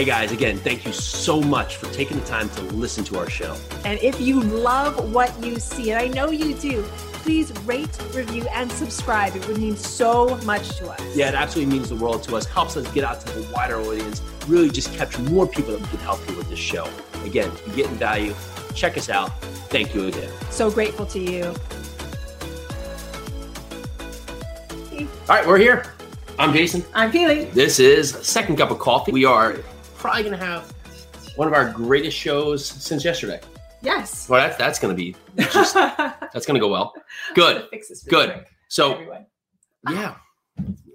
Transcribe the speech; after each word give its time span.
Hey 0.00 0.06
guys, 0.06 0.32
again, 0.32 0.56
thank 0.56 0.86
you 0.86 0.94
so 0.94 1.42
much 1.42 1.76
for 1.76 1.84
taking 1.92 2.18
the 2.18 2.24
time 2.24 2.48
to 2.48 2.62
listen 2.62 3.04
to 3.04 3.18
our 3.18 3.28
show. 3.28 3.54
And 3.84 4.00
if 4.00 4.18
you 4.18 4.40
love 4.40 5.12
what 5.12 5.44
you 5.44 5.58
see, 5.60 5.90
and 5.90 6.00
I 6.00 6.08
know 6.08 6.30
you 6.30 6.54
do, 6.54 6.82
please 7.22 7.52
rate, 7.66 7.98
review, 8.14 8.46
and 8.54 8.72
subscribe. 8.72 9.36
It 9.36 9.46
would 9.46 9.58
mean 9.58 9.76
so 9.76 10.38
much 10.38 10.78
to 10.78 10.88
us. 10.88 11.02
Yeah, 11.14 11.28
it 11.28 11.34
absolutely 11.34 11.74
means 11.74 11.90
the 11.90 11.96
world 11.96 12.22
to 12.22 12.36
us, 12.36 12.46
helps 12.46 12.78
us 12.78 12.90
get 12.92 13.04
out 13.04 13.20
to 13.26 13.40
the 13.40 13.52
wider 13.52 13.78
audience, 13.78 14.22
really 14.48 14.70
just 14.70 14.90
capture 14.94 15.20
more 15.20 15.46
people 15.46 15.72
that 15.72 15.82
we 15.82 15.88
can 15.88 15.98
help 15.98 16.26
you 16.30 16.34
with 16.34 16.48
this 16.48 16.58
show. 16.58 16.88
Again, 17.22 17.50
if 17.52 17.66
you're 17.66 17.76
getting 17.76 17.96
value, 17.96 18.34
check 18.74 18.96
us 18.96 19.10
out. 19.10 19.38
Thank 19.68 19.94
you 19.94 20.06
again. 20.06 20.32
So 20.48 20.70
grateful 20.70 21.04
to 21.04 21.18
you. 21.20 21.54
All 25.28 25.36
right, 25.36 25.46
we're 25.46 25.58
here. 25.58 25.92
I'm 26.38 26.54
Jason. 26.54 26.86
I'm 26.94 27.12
Keely. 27.12 27.44
This 27.50 27.78
is 27.78 28.12
Second 28.12 28.56
Cup 28.56 28.70
of 28.70 28.78
Coffee. 28.78 29.12
We 29.12 29.26
are 29.26 29.58
probably 30.00 30.22
going 30.22 30.38
to 30.38 30.44
have 30.44 30.72
one 31.36 31.46
of 31.46 31.54
our 31.54 31.70
greatest 31.72 32.16
shows 32.16 32.64
since 32.64 33.04
yesterday. 33.04 33.40
Yes. 33.82 34.28
Well, 34.28 34.40
that's 34.40 34.56
that's 34.56 34.78
going 34.78 34.94
to 34.94 34.96
be 34.96 35.14
just 35.36 35.74
that's 35.74 36.46
going 36.46 36.54
to 36.54 36.60
go 36.60 36.68
well. 36.68 36.92
Good. 37.34 37.66
Good. 38.08 38.44
So, 38.68 38.92
Everyone. 38.94 39.26
yeah, 39.90 40.16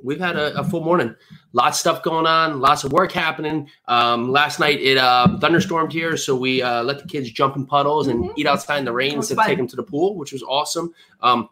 we've 0.03 0.19
had 0.19 0.35
a, 0.37 0.57
a 0.59 0.63
full 0.63 0.81
morning. 0.83 1.15
Lots 1.53 1.77
of 1.77 1.79
stuff 1.79 2.03
going 2.03 2.25
on. 2.27 2.59
Lots 2.61 2.83
of 2.83 2.91
work 2.93 3.11
happening. 3.11 3.69
Um, 3.87 4.31
last 4.31 4.59
night 4.59 4.79
it 4.81 4.97
uh, 4.97 5.37
thunderstormed 5.39 5.91
here, 5.91 6.15
so 6.17 6.35
we 6.35 6.61
uh, 6.61 6.83
let 6.83 6.99
the 6.99 7.07
kids 7.07 7.31
jump 7.31 7.55
in 7.55 7.65
puddles 7.65 8.07
and 8.07 8.25
Mhm. 8.25 8.33
eat 8.37 8.45
outside 8.47 8.77
in 8.79 8.85
the 8.85 8.93
rain 8.93 9.15
instead 9.15 9.37
of 9.39 9.45
take 9.45 9.57
them 9.57 9.67
to 9.67 9.75
the 9.75 9.83
pool, 9.83 10.15
which 10.15 10.31
was 10.31 10.43
awesome. 10.43 10.93
Um, 11.21 11.49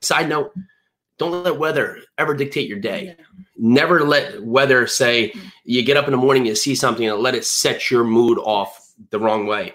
side 0.00 0.28
note: 0.28 0.52
Don't 1.18 1.44
let 1.44 1.58
weather 1.58 1.98
ever 2.18 2.34
dictate 2.34 2.68
your 2.68 2.80
day. 2.80 3.16
Never 3.56 4.04
let 4.04 4.42
weather 4.42 4.86
say 4.86 5.32
you 5.64 5.82
get 5.82 5.96
up 5.96 6.06
in 6.06 6.10
the 6.10 6.16
morning, 6.16 6.46
you 6.46 6.54
see 6.54 6.74
something, 6.74 7.08
and 7.08 7.20
let 7.20 7.34
it 7.34 7.44
set 7.44 7.90
your 7.90 8.04
mood 8.04 8.38
off 8.38 8.92
the 9.10 9.18
wrong 9.18 9.46
way. 9.46 9.74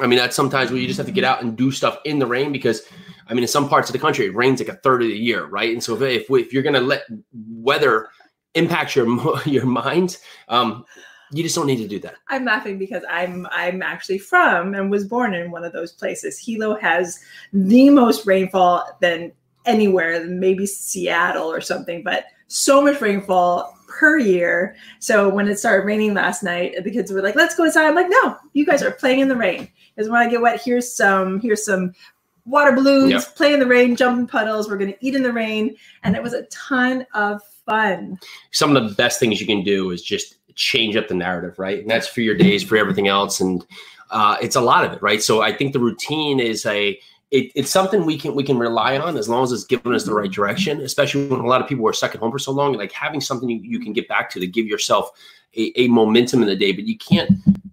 I 0.00 0.08
mean, 0.08 0.18
that's 0.18 0.34
sometimes 0.34 0.70
where 0.70 0.80
you 0.80 0.88
just 0.88 0.96
have 0.96 1.06
to 1.06 1.12
get 1.12 1.24
out 1.24 1.42
and 1.42 1.56
do 1.56 1.70
stuff 1.70 1.98
in 2.04 2.18
the 2.18 2.26
rain 2.26 2.50
because, 2.50 2.82
I 3.28 3.34
mean, 3.34 3.44
in 3.44 3.48
some 3.48 3.68
parts 3.68 3.88
of 3.88 3.92
the 3.92 4.00
country, 4.00 4.26
it 4.26 4.34
rains 4.34 4.58
like 4.58 4.68
a 4.68 4.76
third 4.78 5.02
of 5.02 5.08
the 5.08 5.16
year, 5.16 5.46
right? 5.46 5.72
And 5.72 5.82
so 5.82 5.94
if, 5.94 6.02
if, 6.02 6.30
if 6.30 6.52
you're 6.52 6.64
going 6.64 6.74
to 6.74 6.80
let 6.80 7.04
weather 7.32 8.08
impact 8.54 8.96
your 8.96 9.06
your 9.46 9.66
mind, 9.66 10.18
um, 10.48 10.84
you 11.32 11.42
just 11.42 11.54
don't 11.54 11.66
need 11.66 11.78
to 11.78 11.88
do 11.88 12.00
that. 12.00 12.14
I'm 12.28 12.44
laughing 12.44 12.78
because 12.78 13.04
I'm 13.08 13.46
I'm 13.50 13.82
actually 13.82 14.18
from 14.18 14.74
and 14.74 14.90
was 14.90 15.06
born 15.06 15.34
in 15.34 15.50
one 15.50 15.64
of 15.64 15.72
those 15.72 15.92
places. 15.92 16.38
Hilo 16.38 16.76
has 16.76 17.20
the 17.52 17.90
most 17.90 18.26
rainfall 18.26 18.98
than 19.00 19.32
anywhere, 19.66 20.24
maybe 20.26 20.66
Seattle 20.66 21.50
or 21.50 21.60
something, 21.60 22.02
but 22.02 22.26
so 22.48 22.82
much 22.82 23.00
rainfall 23.00 23.76
per 23.88 24.18
year. 24.18 24.76
So 24.98 25.28
when 25.28 25.48
it 25.48 25.58
started 25.58 25.86
raining 25.86 26.14
last 26.14 26.42
night, 26.42 26.82
the 26.82 26.90
kids 26.90 27.12
were 27.12 27.22
like, 27.22 27.36
"Let's 27.36 27.54
go 27.54 27.64
inside." 27.64 27.86
I'm 27.86 27.94
like, 27.94 28.08
"No, 28.08 28.36
you 28.52 28.66
guys 28.66 28.82
are 28.82 28.90
playing 28.90 29.20
in 29.20 29.28
the 29.28 29.36
rain." 29.36 29.68
Because 29.94 30.10
when 30.10 30.20
I 30.20 30.28
get 30.30 30.40
wet, 30.40 30.60
here's 30.62 30.92
some 30.92 31.40
here's 31.40 31.64
some 31.64 31.94
water 32.46 32.72
balloons, 32.72 33.10
Yep. 33.10 33.36
play 33.36 33.54
in 33.54 33.60
the 33.60 33.66
rain, 33.66 33.96
jump 33.96 34.18
in 34.18 34.26
puddles. 34.26 34.68
We're 34.68 34.76
gonna 34.76 34.94
eat 35.00 35.14
in 35.14 35.22
the 35.22 35.32
rain, 35.32 35.76
and 36.02 36.14
it 36.14 36.22
was 36.22 36.34
a 36.34 36.42
ton 36.44 37.06
of 37.14 37.40
fun. 37.64 38.18
Some 38.50 38.76
of 38.76 38.88
the 38.88 38.94
best 38.94 39.18
things 39.18 39.40
you 39.40 39.46
can 39.46 39.62
do 39.62 39.90
is 39.90 40.02
just 40.02 40.36
change 40.54 40.96
up 40.96 41.08
the 41.08 41.14
narrative, 41.14 41.58
right? 41.58 41.80
And 41.80 41.90
that's 41.90 42.06
for 42.06 42.20
your 42.20 42.34
days, 42.36 42.62
for 42.62 42.76
everything 42.76 43.08
else, 43.08 43.40
and 43.40 43.64
uh, 44.10 44.36
it's 44.42 44.56
a 44.56 44.60
lot 44.60 44.84
of 44.84 44.92
it, 44.92 45.02
right? 45.02 45.22
So 45.22 45.40
I 45.40 45.52
think 45.52 45.72
the 45.72 45.80
routine 45.80 46.38
is 46.38 46.66
a 46.66 46.98
it, 47.34 47.50
it's 47.56 47.70
something 47.70 48.06
we 48.06 48.16
can 48.16 48.32
we 48.36 48.44
can 48.44 48.58
rely 48.58 48.96
on 48.96 49.16
as 49.16 49.28
long 49.28 49.42
as 49.42 49.50
it's 49.50 49.64
giving 49.64 49.92
us 49.92 50.04
the 50.04 50.14
right 50.14 50.30
direction. 50.30 50.80
Especially 50.80 51.26
when 51.26 51.40
a 51.40 51.46
lot 51.46 51.60
of 51.60 51.66
people 51.66 51.86
are 51.88 51.92
stuck 51.92 52.14
at 52.14 52.20
home 52.20 52.30
for 52.30 52.38
so 52.38 52.52
long, 52.52 52.74
like 52.74 52.92
having 52.92 53.20
something 53.20 53.50
you, 53.50 53.58
you 53.60 53.80
can 53.80 53.92
get 53.92 54.06
back 54.06 54.30
to 54.30 54.40
to 54.40 54.46
give 54.46 54.66
yourself 54.66 55.10
a, 55.56 55.72
a 55.74 55.88
momentum 55.88 56.42
in 56.42 56.48
the 56.48 56.54
day. 56.54 56.70
But 56.70 56.84
you 56.84 56.96
can't 56.96 57.28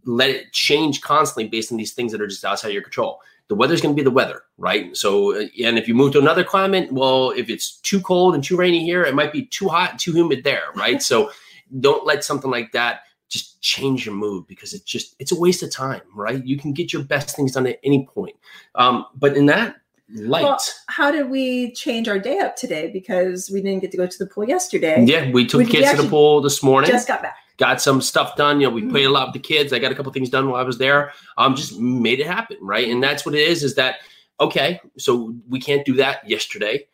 let 0.06 0.32
it 0.32 0.52
change 0.52 1.02
constantly 1.02 1.48
based 1.48 1.72
on 1.72 1.78
these 1.78 1.94
things 1.94 2.12
that 2.12 2.22
are 2.22 2.28
just 2.28 2.44
outside 2.44 2.70
your 2.70 2.82
control. 2.82 3.22
The 3.50 3.56
weather's 3.56 3.82
going 3.82 3.94
to 3.96 4.00
be 4.00 4.04
the 4.04 4.10
weather, 4.10 4.42
right? 4.58 4.98
So, 4.98 5.36
uh, 5.36 5.46
and 5.64 5.78
if 5.78 5.88
you 5.88 5.94
move 5.94 6.14
to 6.14 6.20
another 6.20 6.44
climate, 6.44 6.92
well, 6.92 7.30
if 7.32 7.48
it's 7.48 7.78
too 7.82 8.02
cold 8.02 8.34
and 8.34 8.44
too 8.44 8.58
rainy 8.58 8.84
here, 8.84 9.04
it 9.04 9.14
might 9.14 9.34
be 9.34 9.46
too 9.46 9.68
hot 9.68 9.92
and 9.92 10.00
too 10.00 10.14
humid 10.14 10.44
there, 10.44 10.64
right? 10.76 11.02
so, 11.02 11.32
don't 11.80 12.06
let 12.06 12.24
something 12.24 12.52
like 12.52 12.72
that 12.74 13.04
just 13.32 13.60
change 13.62 14.06
your 14.06 14.14
mood 14.14 14.46
because 14.46 14.74
it's 14.74 14.84
just 14.84 15.16
it's 15.18 15.32
a 15.32 15.40
waste 15.40 15.64
of 15.64 15.72
time, 15.72 16.02
right? 16.14 16.46
You 16.46 16.58
can 16.58 16.74
get 16.74 16.92
your 16.94 17.04
best 17.04 17.36
things 17.36 17.54
done 17.54 17.66
at 17.66 17.80
any 17.84 18.06
point. 18.06 18.36
Um, 18.76 19.06
but 19.16 19.36
in 19.38 19.46
that 19.48 19.78
light, 20.14 20.44
Well, 20.44 20.60
how 20.88 21.10
did 21.10 21.30
we 21.30 21.72
change 21.72 22.10
our 22.10 22.20
day 22.20 22.40
up 22.40 22.58
today? 22.58 22.92
Because 22.92 23.50
we 23.52 23.62
didn't 23.62 23.80
get 23.82 23.92
to 23.92 23.98
go 23.98 24.06
to 24.06 24.18
the 24.20 24.26
pool 24.28 24.44
yesterday. 24.48 25.04
yeah, 25.06 25.32
we 25.32 25.46
took 25.48 25.60
We- 25.60 25.66
kids 25.66 25.90
to 25.92 26.02
the 26.02 26.10
pool 26.10 26.42
this 26.42 26.62
morning. 26.62 26.92
Just 26.92 27.08
got 27.08 27.22
back. 27.22 27.38
got 27.58 27.82
some 27.82 28.02
stuff 28.02 28.36
done. 28.36 28.60
You 28.60 28.68
know, 28.68 28.74
we 28.74 28.82
Mhm. 28.82 28.90
played 28.92 29.06
a 29.06 29.10
lot 29.10 29.28
with 29.28 29.34
the 29.42 29.48
kids. 29.48 29.72
I 29.72 29.80
got 29.80 29.92
a 29.92 29.96
couple 29.96 30.12
things 30.12 30.30
done 30.30 30.50
while 30.50 30.60
I 30.60 30.64
was 30.66 30.78
there. 30.78 31.14
Um, 31.38 31.56
just 31.56 31.80
made 31.80 32.20
it 32.20 32.28
happen, 32.28 32.58
right? 32.60 32.90
And 32.90 33.02
that's 33.02 33.26
what 33.26 33.34
it 33.36 33.48
is. 33.48 33.64
Is 33.64 33.76
that 33.76 33.98
okay? 34.42 34.82
So 34.98 35.34
we 35.48 35.60
can't 35.62 35.86
do 35.86 35.94
that 35.94 36.28
yesterday. 36.28 36.86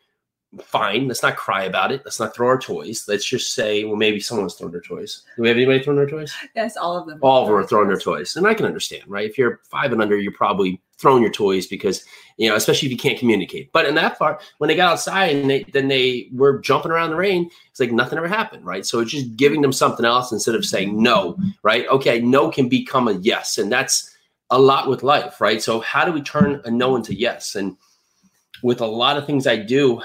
Fine. 0.62 1.08
Let's 1.08 1.22
not 1.22 1.36
cry 1.36 1.64
about 1.64 1.92
it. 1.92 2.00
Let's 2.04 2.18
not 2.18 2.34
throw 2.34 2.48
our 2.48 2.58
toys. 2.58 3.04
Let's 3.06 3.24
just 3.24 3.52
say, 3.52 3.84
well, 3.84 3.96
maybe 3.96 4.18
someone's 4.18 4.54
thrown 4.54 4.70
their 4.70 4.80
toys. 4.80 5.22
Do 5.36 5.42
we 5.42 5.48
have 5.48 5.58
anybody 5.58 5.82
throwing 5.82 5.98
their 5.98 6.08
toys? 6.08 6.32
Yes, 6.56 6.76
all 6.76 6.96
of 6.96 7.06
them. 7.06 7.18
All 7.20 7.42
of 7.42 7.48
them 7.48 7.56
are 7.56 7.66
throwing 7.66 7.88
their 7.88 7.98
toys, 7.98 8.34
and 8.34 8.46
I 8.46 8.54
can 8.54 8.64
understand, 8.64 9.02
right? 9.06 9.28
If 9.28 9.36
you're 9.36 9.60
five 9.70 9.92
and 9.92 10.00
under, 10.00 10.18
you're 10.18 10.32
probably 10.32 10.80
throwing 10.96 11.22
your 11.22 11.32
toys 11.32 11.66
because 11.66 12.04
you 12.38 12.48
know, 12.48 12.56
especially 12.56 12.86
if 12.86 12.92
you 12.92 12.98
can't 12.98 13.18
communicate. 13.18 13.70
But 13.72 13.86
in 13.86 13.94
that 13.96 14.18
part, 14.18 14.42
when 14.56 14.68
they 14.68 14.76
got 14.76 14.92
outside 14.92 15.36
and 15.36 15.50
they 15.50 15.64
then 15.64 15.88
they 15.88 16.28
were 16.32 16.60
jumping 16.60 16.92
around 16.92 17.10
the 17.10 17.16
rain, 17.16 17.50
it's 17.70 17.80
like 17.80 17.92
nothing 17.92 18.16
ever 18.16 18.28
happened, 18.28 18.64
right? 18.64 18.86
So 18.86 19.00
it's 19.00 19.10
just 19.10 19.36
giving 19.36 19.60
them 19.60 19.72
something 19.72 20.06
else 20.06 20.32
instead 20.32 20.54
of 20.54 20.64
saying 20.64 21.00
no, 21.00 21.36
right? 21.62 21.86
Okay, 21.88 22.20
no 22.20 22.50
can 22.50 22.70
become 22.70 23.08
a 23.08 23.12
yes, 23.12 23.58
and 23.58 23.70
that's 23.70 24.16
a 24.50 24.58
lot 24.58 24.88
with 24.88 25.02
life, 25.02 25.42
right? 25.42 25.62
So 25.62 25.80
how 25.80 26.06
do 26.06 26.12
we 26.12 26.22
turn 26.22 26.62
a 26.64 26.70
no 26.70 26.96
into 26.96 27.14
yes? 27.14 27.54
And 27.54 27.76
with 28.62 28.80
a 28.80 28.86
lot 28.86 29.18
of 29.18 29.26
things 29.26 29.46
I 29.46 29.56
do, 29.56 30.00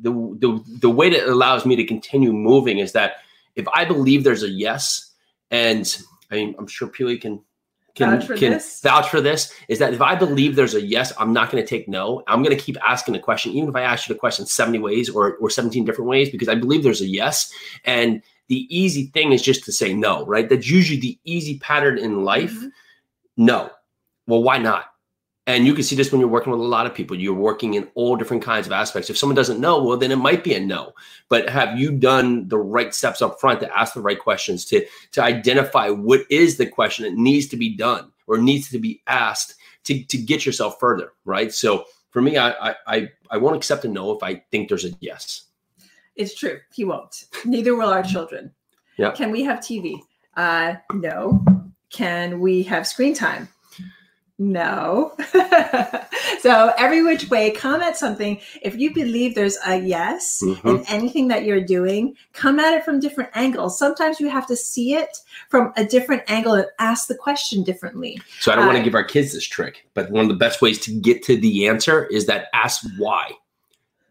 the 0.00 0.10
the 0.10 0.64
the 0.80 0.90
way 0.90 1.10
that 1.10 1.22
it 1.24 1.28
allows 1.28 1.64
me 1.66 1.76
to 1.76 1.84
continue 1.84 2.32
moving 2.32 2.78
is 2.78 2.92
that 2.92 3.16
if 3.56 3.66
I 3.74 3.84
believe 3.84 4.24
there's 4.24 4.42
a 4.42 4.48
yes, 4.48 5.12
and 5.50 5.96
I 6.30 6.36
mean 6.36 6.54
I'm 6.58 6.66
sure 6.66 6.88
Keely 6.88 7.18
can 7.18 7.40
can 7.94 8.18
Vouch 8.18 8.26
for 8.26 8.36
can 8.36 8.52
this? 8.52 8.80
vouch 8.80 9.08
for 9.10 9.20
this 9.20 9.52
is 9.68 9.78
that 9.78 9.92
if 9.92 10.00
I 10.00 10.14
believe 10.14 10.56
there's 10.56 10.74
a 10.74 10.80
yes, 10.80 11.12
I'm 11.18 11.32
not 11.34 11.50
going 11.50 11.62
to 11.62 11.68
take 11.68 11.88
no. 11.88 12.22
I'm 12.26 12.42
going 12.42 12.56
to 12.56 12.62
keep 12.62 12.78
asking 12.86 13.12
the 13.12 13.20
question, 13.20 13.52
even 13.52 13.68
if 13.68 13.76
I 13.76 13.82
ask 13.82 14.08
you 14.08 14.14
the 14.14 14.18
question 14.18 14.46
70 14.46 14.78
ways 14.78 15.10
or 15.10 15.34
or 15.36 15.50
17 15.50 15.84
different 15.84 16.08
ways, 16.08 16.30
because 16.30 16.48
I 16.48 16.54
believe 16.54 16.82
there's 16.82 17.02
a 17.02 17.06
yes. 17.06 17.52
And 17.84 18.22
the 18.48 18.66
easy 18.74 19.06
thing 19.06 19.32
is 19.32 19.42
just 19.42 19.64
to 19.64 19.72
say 19.72 19.92
no, 19.92 20.24
right? 20.26 20.48
That's 20.48 20.68
usually 20.70 21.00
the 21.00 21.18
easy 21.24 21.58
pattern 21.58 21.98
in 21.98 22.24
life. 22.24 22.52
Mhm. 22.54 22.70
No. 23.36 23.70
Well, 24.26 24.42
why 24.42 24.58
not? 24.58 24.91
And 25.46 25.66
you 25.66 25.74
can 25.74 25.82
see 25.82 25.96
this 25.96 26.12
when 26.12 26.20
you're 26.20 26.30
working 26.30 26.52
with 26.52 26.60
a 26.60 26.64
lot 26.64 26.86
of 26.86 26.94
people. 26.94 27.18
You're 27.18 27.34
working 27.34 27.74
in 27.74 27.88
all 27.94 28.16
different 28.16 28.44
kinds 28.44 28.66
of 28.66 28.72
aspects. 28.72 29.10
If 29.10 29.18
someone 29.18 29.34
doesn't 29.34 29.60
know, 29.60 29.82
well, 29.82 29.96
then 29.96 30.12
it 30.12 30.16
might 30.16 30.44
be 30.44 30.54
a 30.54 30.60
no. 30.60 30.92
But 31.28 31.48
have 31.48 31.76
you 31.76 31.90
done 31.90 32.46
the 32.48 32.58
right 32.58 32.94
steps 32.94 33.20
up 33.20 33.40
front 33.40 33.58
to 33.60 33.76
ask 33.76 33.94
the 33.94 34.00
right 34.00 34.18
questions 34.18 34.64
to 34.66 34.86
to 35.12 35.22
identify 35.22 35.88
what 35.90 36.20
is 36.30 36.58
the 36.58 36.66
question 36.66 37.04
that 37.04 37.14
needs 37.14 37.48
to 37.48 37.56
be 37.56 37.76
done 37.76 38.12
or 38.28 38.38
needs 38.38 38.70
to 38.70 38.78
be 38.78 39.02
asked 39.08 39.56
to 39.84 40.04
to 40.04 40.16
get 40.16 40.46
yourself 40.46 40.78
further, 40.78 41.12
right? 41.24 41.52
So 41.52 41.86
for 42.10 42.22
me, 42.22 42.36
I 42.36 42.50
I 42.50 42.74
I, 42.86 43.10
I 43.32 43.36
won't 43.38 43.56
accept 43.56 43.84
a 43.84 43.88
no 43.88 44.12
if 44.12 44.22
I 44.22 44.44
think 44.52 44.68
there's 44.68 44.84
a 44.84 44.90
yes. 45.00 45.46
It's 46.14 46.34
true. 46.34 46.60
He 46.72 46.84
won't. 46.84 47.24
Neither 47.44 47.74
will 47.74 47.88
our 47.88 48.02
children. 48.02 48.52
Yeah. 48.96 49.10
Can 49.10 49.32
we 49.32 49.42
have 49.42 49.58
TV? 49.58 49.98
Uh, 50.36 50.74
no. 50.92 51.44
Can 51.90 52.40
we 52.40 52.62
have 52.64 52.86
screen 52.86 53.14
time? 53.14 53.48
No. 54.44 55.12
so 56.40 56.72
every 56.76 57.02
which 57.02 57.30
way, 57.30 57.50
come 57.52 57.80
at 57.80 57.96
something. 57.96 58.40
If 58.60 58.76
you 58.76 58.92
believe 58.92 59.34
there's 59.34 59.56
a 59.64 59.76
yes 59.78 60.40
Mhm. 60.42 60.64
in 60.64 60.84
anything 60.88 61.28
that 61.28 61.44
you're 61.44 61.60
doing, 61.64 62.16
come 62.32 62.58
at 62.58 62.74
it 62.74 62.84
from 62.84 62.98
different 62.98 63.30
angles. 63.34 63.78
Sometimes 63.78 64.18
you 64.20 64.28
have 64.28 64.46
to 64.48 64.56
see 64.56 64.94
it 64.94 65.16
from 65.48 65.72
a 65.76 65.84
different 65.84 66.22
angle 66.28 66.54
and 66.54 66.66
ask 66.80 67.06
the 67.06 67.14
question 67.14 67.62
differently. 67.62 68.20
So 68.40 68.52
I 68.52 68.56
don't 68.56 68.66
want 68.66 68.76
to 68.76 68.80
Uh, 68.82 68.84
give 68.84 68.94
our 68.94 69.04
kids 69.04 69.32
this 69.32 69.46
trick, 69.46 69.86
but 69.94 70.10
one 70.10 70.22
of 70.22 70.28
the 70.28 70.34
best 70.34 70.60
ways 70.60 70.78
to 70.80 70.90
get 70.92 71.22
to 71.24 71.36
the 71.36 71.68
answer 71.68 72.06
is 72.06 72.26
that 72.26 72.46
ask 72.52 72.84
why, 72.98 73.30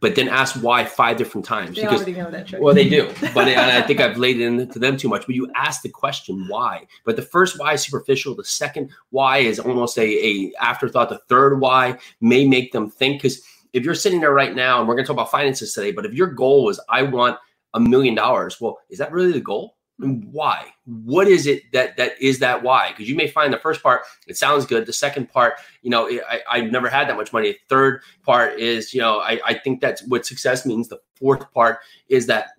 but 0.01 0.15
then 0.15 0.27
ask 0.27 0.62
why 0.62 0.83
five 0.83 1.15
different 1.15 1.45
times 1.45 1.75
They 1.75 1.83
because 1.83 2.01
already 2.01 2.13
know 2.13 2.31
that 2.31 2.48
trick. 2.48 2.62
Well, 2.62 2.74
they 2.74 2.89
do, 2.89 3.06
but 3.33 3.48
and 3.48 3.71
I 3.71 3.81
think 3.83 4.01
I've 4.01 4.18
laid 4.18 4.42
it 4.42 4.45
into 4.45 4.80
them 4.80 4.98
too 4.98 5.07
much. 5.07 5.25
But 5.25 5.36
you 5.36 5.50
ask 5.56 5.83
the 5.83 5.89
question 5.89 6.48
why. 6.48 6.88
But 7.06 7.15
the 7.15 7.21
first 7.21 7.59
why 7.59 7.74
is 7.74 7.83
superficial. 7.83 8.36
The 8.36 8.44
second 8.44 8.89
why 9.12 9.38
is 9.38 9.59
almost 9.59 9.98
a, 9.98 10.01
a 10.03 10.51
afterthought. 10.59 11.09
The 11.09 11.21
third 11.30 11.59
why 11.59 11.98
may 12.19 12.45
make 12.48 12.71
them 12.71 12.89
think. 12.89 13.21
Because 13.21 13.42
if 13.74 13.86
you're 13.86 13.95
sitting 13.95 14.19
there 14.19 14.33
right 14.33 14.56
now, 14.56 14.80
and 14.80 14.88
we're 14.88 14.95
going 14.95 15.06
to 15.06 15.07
talk 15.07 15.15
about 15.15 15.31
finances 15.31 15.74
today, 15.74 15.92
but 15.92 16.06
if 16.06 16.13
your 16.13 16.27
goal 16.27 16.69
is 16.69 16.80
I 16.89 17.04
want 17.04 17.38
a 17.75 17.80
million 17.80 18.15
dollars, 18.15 18.59
well, 18.59 18.80
is 18.89 18.97
that 18.97 19.12
really 19.12 19.31
the 19.31 19.39
goal? 19.39 19.77
Why? 20.01 20.65
What 20.86 21.27
is 21.27 21.45
it 21.45 21.71
that 21.74 21.95
that 21.98 22.13
is 22.19 22.39
that 22.39 22.63
why? 22.63 22.89
Because 22.89 23.07
you 23.07 23.15
may 23.15 23.27
find 23.27 23.53
the 23.53 23.59
first 23.59 23.83
part 23.83 24.01
it 24.27 24.36
sounds 24.36 24.65
good. 24.65 24.86
The 24.86 24.94
second 24.94 25.30
part, 25.30 25.56
you 25.83 25.89
know, 25.89 26.09
I, 26.09 26.42
I've 26.50 26.71
never 26.71 26.89
had 26.89 27.07
that 27.07 27.18
much 27.18 27.31
money. 27.31 27.57
Third 27.69 28.01
part 28.24 28.59
is, 28.59 28.94
you 28.94 29.01
know, 29.01 29.19
I, 29.19 29.39
I 29.45 29.53
think 29.53 29.80
that's 29.80 30.03
what 30.07 30.25
success 30.25 30.65
means. 30.65 30.88
The 30.88 31.00
fourth 31.15 31.51
part 31.53 31.80
is 32.09 32.25
that 32.27 32.50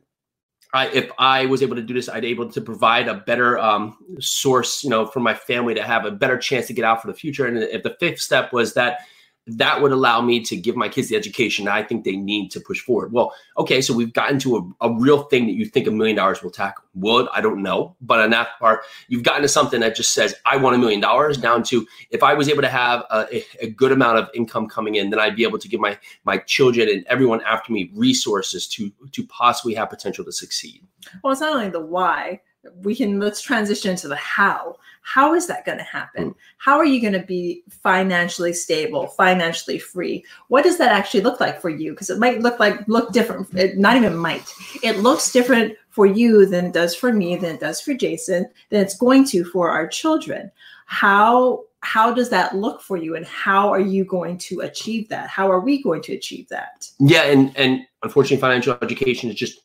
I, 0.73 0.89
if 0.89 1.11
I 1.19 1.47
was 1.47 1.62
able 1.62 1.77
to 1.77 1.83
do 1.83 1.93
this, 1.93 2.09
I'd 2.09 2.25
able 2.25 2.50
to 2.50 2.61
provide 2.61 3.09
a 3.09 3.15
better 3.15 3.59
um, 3.59 3.99
source, 4.21 4.83
you 4.83 4.88
know, 4.88 5.05
for 5.05 5.21
my 5.21 5.35
family 5.35 5.75
to 5.75 5.83
have 5.83 6.06
a 6.06 6.11
better 6.11 6.38
chance 6.38 6.67
to 6.69 6.73
get 6.73 6.85
out 6.85 7.03
for 7.03 7.09
the 7.09 7.15
future. 7.15 7.47
And 7.47 7.59
if 7.59 7.83
the 7.83 7.97
fifth 8.00 8.21
step 8.21 8.53
was 8.53 8.73
that 8.75 9.00
that 9.47 9.83
would 9.83 9.91
allow 9.91 10.21
me 10.21 10.41
to 10.41 10.56
give 10.56 10.77
my 10.77 10.89
kids 10.89 11.09
the 11.09 11.17
education 11.17 11.67
I 11.67 11.83
think 11.83 12.05
they 12.05 12.17
need 12.17 12.50
to 12.53 12.61
push 12.61 12.81
forward. 12.81 13.12
Well, 13.12 13.35
okay, 13.59 13.81
so 13.81 13.93
we've 13.93 14.12
gotten 14.12 14.39
to 14.41 14.75
a, 14.81 14.89
a 14.89 14.94
real 14.94 15.25
thing 15.25 15.47
that 15.47 15.55
you 15.55 15.67
think 15.67 15.89
a 15.89 15.91
million 15.91 16.17
dollars 16.17 16.43
will 16.43 16.50
tackle. 16.50 16.85
Would 16.94 17.27
I 17.33 17.41
don't 17.41 17.62
know, 17.62 17.97
but 18.00 18.21
on 18.21 18.31
that 18.31 18.59
part, 18.61 18.83
you've 19.09 19.25
gotten 19.25 19.43
to 19.43 19.49
something 19.49 19.81
that 19.81 19.97
just 19.97 20.15
says 20.15 20.35
I 20.47 20.56
want 20.56 20.77
a 20.77 20.79
million 20.79 21.00
dollars. 21.00 21.39
Down 21.39 21.62
to 21.65 21.87
if 22.11 22.23
I 22.23 22.35
was 22.35 22.49
able 22.49 22.62
to 22.62 22.69
have 22.69 23.05
a, 23.11 23.44
a, 23.61 23.71
good 23.71 23.93
amount 23.93 24.19
of 24.19 24.29
income 24.35 24.69
coming 24.69 24.94
in, 24.94 25.11
then 25.11 25.19
I'd 25.19 25.35
be 25.35 25.43
able 25.43 25.59
to 25.59 25.69
give 25.69 25.81
my 25.81 25.99
my 26.25 26.38
children 26.38 26.88
and 26.88 27.05
everyone 27.09 27.43
after 27.43 27.73
me 27.73 27.91
resources 27.95 28.69
to 28.69 28.93
to 29.11 29.27
possibly 29.27 29.75
have 29.75 29.91
potential 29.91 30.25
to 30.25 30.33
succeed. 30.33 30.87
Well, 31.25 31.33
it's 31.33 31.41
not 31.41 31.55
only 31.55 31.71
the 31.71 31.81
why. 31.81 32.41
We 32.82 32.94
can 32.94 33.19
let's 33.20 33.41
transition 33.41 33.97
to 33.97 34.09
the 34.09 34.17
how 34.17 34.76
how 35.03 35.35
is 35.35 35.49
that 35.49 35.67
going 35.67 35.79
to 35.79 35.85
happen? 35.85 36.31
Mm. 36.31 36.35
How 36.59 36.79
are 36.79 36.85
you 36.85 37.00
going 37.00 37.12
to 37.12 37.26
be 37.26 37.64
financially 37.69 38.53
stable, 38.53 39.09
financially 39.09 39.79
free? 39.79 40.25
What 40.47 40.62
does 40.62 40.79
that 40.79 40.93
actually 40.93 41.23
look 41.23 41.41
like 41.41 41.61
for 41.61 41.70
you? 41.70 41.91
Because 41.91 42.09
it 42.09 42.19
might 42.19 42.41
look 42.41 42.61
like 42.61 42.87
look 42.87 43.12
different. 43.12 43.53
It 43.55 43.79
not 43.79 43.97
even 43.97 44.17
might. 44.17 44.53
It 44.82 44.99
looks 44.99 45.32
different 45.32 45.76
for 45.91 46.06
you 46.06 46.47
than 46.47 46.67
it 46.67 46.73
does 46.73 46.94
for 46.94 47.12
me, 47.12 47.37
than 47.37 47.56
it 47.56 47.61
does 47.61 47.81
for 47.81 47.94
Jason, 47.94 48.47
than 48.70 48.81
it's 48.81 48.97
going 48.97 49.26
to 49.26 49.44
for 49.44 49.70
our 49.70 49.88
children. 49.88 50.50
How 50.87 51.64
how 51.81 52.14
does 52.14 52.31
that 52.31 52.56
look 52.56 52.81
for 52.81 52.97
you 52.97 53.17
and 53.17 53.26
how 53.26 53.69
are 53.69 53.81
you 53.81 54.05
going 54.05 54.38
to 54.38 54.61
achieve 54.61 55.09
that 55.09 55.29
how 55.29 55.50
are 55.50 55.59
we 55.59 55.82
going 55.82 56.00
to 56.00 56.14
achieve 56.14 56.49
that 56.49 56.88
yeah 57.00 57.25
and 57.25 57.55
and 57.56 57.81
unfortunately 58.05 58.37
financial 58.41 58.79
education 58.82 59.29
is 59.29 59.35
just 59.35 59.62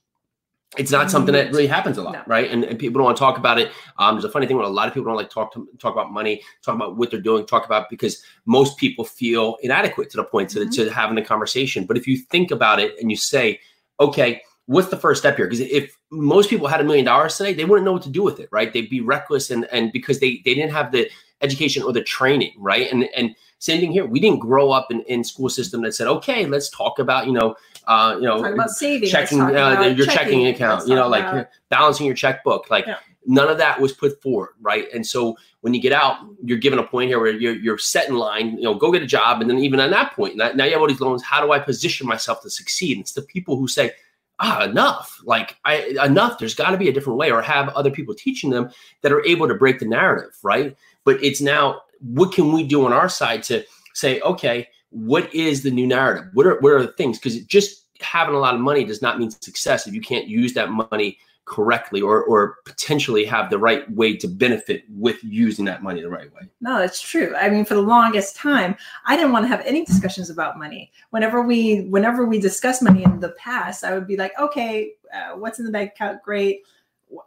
it's 0.75 0.91
not 0.91 1.09
something 1.09 1.33
that 1.33 1.51
really 1.51 1.67
happens 1.67 1.97
a 1.97 2.03
lot, 2.03 2.13
no. 2.13 2.23
right? 2.27 2.51
And, 2.51 2.65
and, 2.65 2.77
people 2.77 2.99
don't 2.99 3.05
want 3.05 3.15
to 3.15 3.21
talk 3.21 3.37
about 3.37 3.57
it. 3.57 3.71
Um, 3.97 4.15
there's 4.15 4.25
a 4.25 4.29
funny 4.29 4.47
thing 4.47 4.57
when 4.57 4.65
a 4.65 4.69
lot 4.69 4.87
of 4.87 4.93
people 4.93 5.05
don't 5.05 5.15
like 5.15 5.29
talk 5.29 5.53
to, 5.53 5.67
talk 5.79 5.93
about 5.93 6.11
money, 6.11 6.41
talk 6.61 6.75
about 6.75 6.97
what 6.97 7.09
they're 7.09 7.21
doing, 7.21 7.45
talk 7.45 7.65
about 7.65 7.89
because 7.89 8.21
most 8.45 8.77
people 8.77 9.05
feel 9.05 9.57
inadequate 9.61 10.09
to 10.09 10.17
the 10.17 10.25
point 10.25 10.49
to, 10.49 10.59
mm-hmm. 10.59 10.69
to 10.71 10.89
having 10.91 11.17
a 11.17 11.23
conversation. 11.23 11.85
But 11.85 11.95
if 11.97 12.05
you 12.05 12.17
think 12.17 12.51
about 12.51 12.79
it 12.79 12.95
and 12.99 13.09
you 13.09 13.15
say, 13.15 13.61
okay, 13.99 14.41
what's 14.65 14.89
the 14.89 14.97
first 14.97 15.21
step 15.21 15.37
here? 15.37 15.45
Because 15.45 15.61
if 15.61 15.97
most 16.11 16.49
people 16.49 16.67
had 16.67 16.81
a 16.81 16.83
million 16.83 17.05
dollars 17.05 17.37
today, 17.37 17.53
they 17.53 17.65
wouldn't 17.65 17.85
know 17.85 17.93
what 17.93 18.03
to 18.03 18.09
do 18.09 18.21
with 18.21 18.39
it, 18.41 18.49
right? 18.51 18.71
They'd 18.71 18.89
be 18.89 19.01
reckless 19.01 19.49
and 19.49 19.65
and 19.71 19.91
because 19.91 20.19
they 20.19 20.41
they 20.43 20.53
didn't 20.53 20.71
have 20.71 20.91
the 20.91 21.09
education 21.41 21.83
or 21.83 21.93
the 21.93 22.03
training, 22.03 22.53
right? 22.57 22.91
And 22.91 23.09
and 23.15 23.35
same 23.59 23.79
thing 23.79 23.91
here. 23.91 24.05
We 24.05 24.19
didn't 24.19 24.39
grow 24.39 24.71
up 24.71 24.91
in, 24.91 25.01
in 25.01 25.23
school 25.23 25.49
system 25.49 25.81
that 25.81 25.95
said, 25.95 26.07
okay, 26.07 26.45
let's 26.45 26.69
talk 26.69 26.99
about, 26.99 27.25
you 27.25 27.33
know, 27.33 27.55
uh, 27.87 28.15
you 28.15 28.27
know, 28.27 28.43
about 28.43 28.69
saving, 28.69 29.09
checking 29.09 29.41
uh, 29.41 29.47
your 29.47 30.05
checking, 30.05 30.05
checking 30.05 30.47
account, 30.47 30.87
you 30.87 30.93
know, 30.93 31.07
like 31.07 31.23
about... 31.23 31.47
balancing 31.69 32.05
your 32.05 32.13
checkbook. 32.15 32.69
Like 32.69 32.85
yeah. 32.85 32.97
none 33.25 33.49
of 33.49 33.57
that 33.57 33.81
was 33.81 33.93
put 33.93 34.21
forward, 34.21 34.51
right? 34.61 34.85
And 34.93 35.03
so 35.05 35.37
when 35.61 35.73
you 35.73 35.81
get 35.81 35.91
out, 35.91 36.17
you're 36.43 36.59
given 36.59 36.77
a 36.77 36.83
point 36.83 37.09
here 37.09 37.19
where 37.19 37.31
you're, 37.31 37.55
you're 37.55 37.79
set 37.79 38.07
in 38.07 38.15
line, 38.15 38.57
you 38.57 38.63
know, 38.63 38.75
go 38.75 38.91
get 38.91 39.01
a 39.01 39.07
job. 39.07 39.41
And 39.41 39.49
then 39.49 39.57
even 39.57 39.79
on 39.79 39.89
that 39.89 40.13
point, 40.13 40.37
now 40.37 40.51
you 40.51 40.73
have 40.73 40.81
all 40.81 40.87
these 40.87 41.01
loans. 41.01 41.23
How 41.23 41.43
do 41.43 41.51
I 41.51 41.57
position 41.57 42.05
myself 42.05 42.43
to 42.43 42.51
succeed? 42.51 42.99
It's 42.99 43.13
the 43.13 43.23
people 43.23 43.57
who 43.57 43.67
say, 43.67 43.91
ah, 44.39 44.65
enough. 44.65 45.19
Like 45.23 45.57
I 45.65 45.95
enough. 46.05 46.37
There's 46.37 46.53
got 46.53 46.69
to 46.69 46.77
be 46.77 46.89
a 46.89 46.93
different 46.93 47.17
way, 47.17 47.31
or 47.31 47.41
have 47.41 47.69
other 47.69 47.89
people 47.89 48.13
teaching 48.13 48.51
them 48.51 48.69
that 49.01 49.11
are 49.11 49.25
able 49.25 49.47
to 49.47 49.55
break 49.55 49.79
the 49.79 49.87
narrative, 49.87 50.37
right? 50.43 50.77
But 51.07 51.23
it's 51.23 51.39
now 51.39 51.83
what 52.01 52.33
can 52.33 52.51
we 52.51 52.65
do 52.65 52.85
on 52.85 52.91
our 52.91 53.07
side 53.07 53.41
to 53.43 53.63
say, 53.93 54.19
okay, 54.19 54.67
what 54.89 55.33
is 55.33 55.63
the 55.63 55.71
new 55.71 55.87
narrative? 55.87 56.25
What 56.33 56.45
are 56.45 56.59
what 56.59 56.73
are 56.73 56.81
the 56.81 56.91
things? 56.91 57.17
Because 57.17 57.39
just 57.45 57.85
having 58.01 58.35
a 58.35 58.39
lot 58.39 58.55
of 58.55 58.59
money 58.59 58.83
does 58.83 59.01
not 59.01 59.17
mean 59.17 59.31
success 59.31 59.87
if 59.87 59.93
you 59.93 60.01
can't 60.01 60.27
use 60.27 60.53
that 60.55 60.69
money 60.69 61.17
correctly 61.45 62.01
or 62.01 62.23
or 62.25 62.57
potentially 62.65 63.23
have 63.23 63.49
the 63.49 63.57
right 63.57 63.89
way 63.89 64.17
to 64.17 64.27
benefit 64.27 64.83
with 64.89 65.17
using 65.23 65.63
that 65.63 65.81
money 65.81 66.01
the 66.01 66.09
right 66.09 66.33
way. 66.33 66.41
No, 66.59 66.81
it's 66.81 66.99
true. 66.99 67.33
I 67.37 67.49
mean, 67.49 67.63
for 67.63 67.75
the 67.75 67.81
longest 67.81 68.35
time, 68.35 68.75
I 69.05 69.15
didn't 69.15 69.31
want 69.31 69.45
to 69.45 69.47
have 69.47 69.61
any 69.61 69.85
discussions 69.85 70.29
about 70.29 70.59
money. 70.59 70.91
Whenever 71.11 71.41
we 71.41 71.85
whenever 71.85 72.25
we 72.25 72.37
discuss 72.37 72.81
money 72.81 73.03
in 73.03 73.21
the 73.21 73.29
past, 73.29 73.85
I 73.85 73.93
would 73.93 74.07
be 74.07 74.17
like, 74.17 74.33
okay, 74.37 74.91
uh, 75.15 75.37
what's 75.37 75.57
in 75.57 75.63
the 75.63 75.71
bank 75.71 75.91
account? 75.95 76.21
Great. 76.21 76.63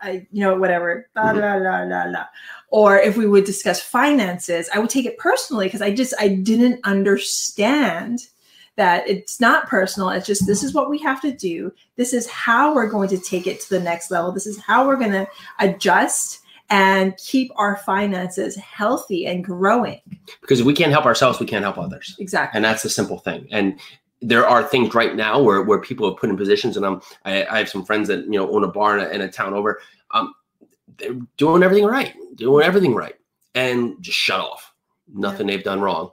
I, 0.02 0.26
you 0.30 0.40
know, 0.40 0.56
whatever, 0.56 1.08
blah, 1.14 1.24
mm-hmm. 1.24 1.38
blah, 1.38 1.58
blah, 1.58 1.86
blah, 1.86 2.10
blah. 2.10 2.26
Or 2.68 2.98
if 2.98 3.16
we 3.16 3.26
would 3.26 3.44
discuss 3.44 3.80
finances, 3.80 4.68
I 4.74 4.78
would 4.78 4.90
take 4.90 5.06
it 5.06 5.18
personally 5.18 5.66
because 5.66 5.82
I 5.82 5.94
just 5.94 6.14
I 6.18 6.28
didn't 6.28 6.80
understand 6.84 8.20
that 8.76 9.08
it's 9.08 9.40
not 9.40 9.68
personal. 9.68 10.10
It's 10.10 10.26
just 10.26 10.46
this 10.46 10.62
is 10.62 10.72
what 10.74 10.88
we 10.88 10.98
have 10.98 11.20
to 11.22 11.32
do. 11.32 11.72
This 11.96 12.12
is 12.12 12.28
how 12.28 12.74
we're 12.74 12.88
going 12.88 13.08
to 13.10 13.18
take 13.18 13.46
it 13.46 13.60
to 13.60 13.70
the 13.70 13.80
next 13.80 14.10
level. 14.10 14.32
This 14.32 14.46
is 14.46 14.58
how 14.58 14.86
we're 14.86 14.96
going 14.96 15.12
to 15.12 15.28
adjust 15.58 16.40
and 16.70 17.16
keep 17.16 17.50
our 17.56 17.76
finances 17.78 18.56
healthy 18.56 19.26
and 19.26 19.44
growing. 19.44 20.00
Because 20.40 20.60
if 20.60 20.66
we 20.66 20.72
can't 20.72 20.92
help 20.92 21.04
ourselves, 21.04 21.40
we 21.40 21.46
can't 21.46 21.64
help 21.64 21.78
others. 21.78 22.16
Exactly. 22.20 22.56
And 22.56 22.64
that's 22.64 22.82
the 22.82 22.88
simple 22.88 23.18
thing. 23.18 23.48
And 23.50 23.78
there 24.22 24.46
are 24.46 24.62
things 24.62 24.94
right 24.94 25.14
now 25.16 25.40
where, 25.40 25.62
where 25.62 25.80
people 25.80 26.08
have 26.08 26.18
put 26.18 26.30
in 26.30 26.36
positions, 26.36 26.76
and 26.76 26.84
I'm 26.84 27.00
I, 27.24 27.44
I 27.46 27.58
have 27.58 27.68
some 27.68 27.84
friends 27.84 28.08
that 28.08 28.24
you 28.24 28.32
know 28.32 28.50
own 28.50 28.64
a 28.64 28.68
bar 28.68 28.98
in 28.98 29.04
a, 29.04 29.08
in 29.08 29.20
a 29.22 29.30
town 29.30 29.54
over. 29.54 29.80
Um, 30.10 30.34
they're 30.98 31.16
doing 31.36 31.62
everything 31.62 31.86
right, 31.86 32.14
doing 32.34 32.64
everything 32.64 32.94
right, 32.94 33.14
and 33.54 33.96
just 34.00 34.18
shut 34.18 34.40
off. 34.40 34.72
Nothing 35.12 35.48
yeah. 35.48 35.56
they've 35.56 35.64
done 35.64 35.80
wrong. 35.80 36.10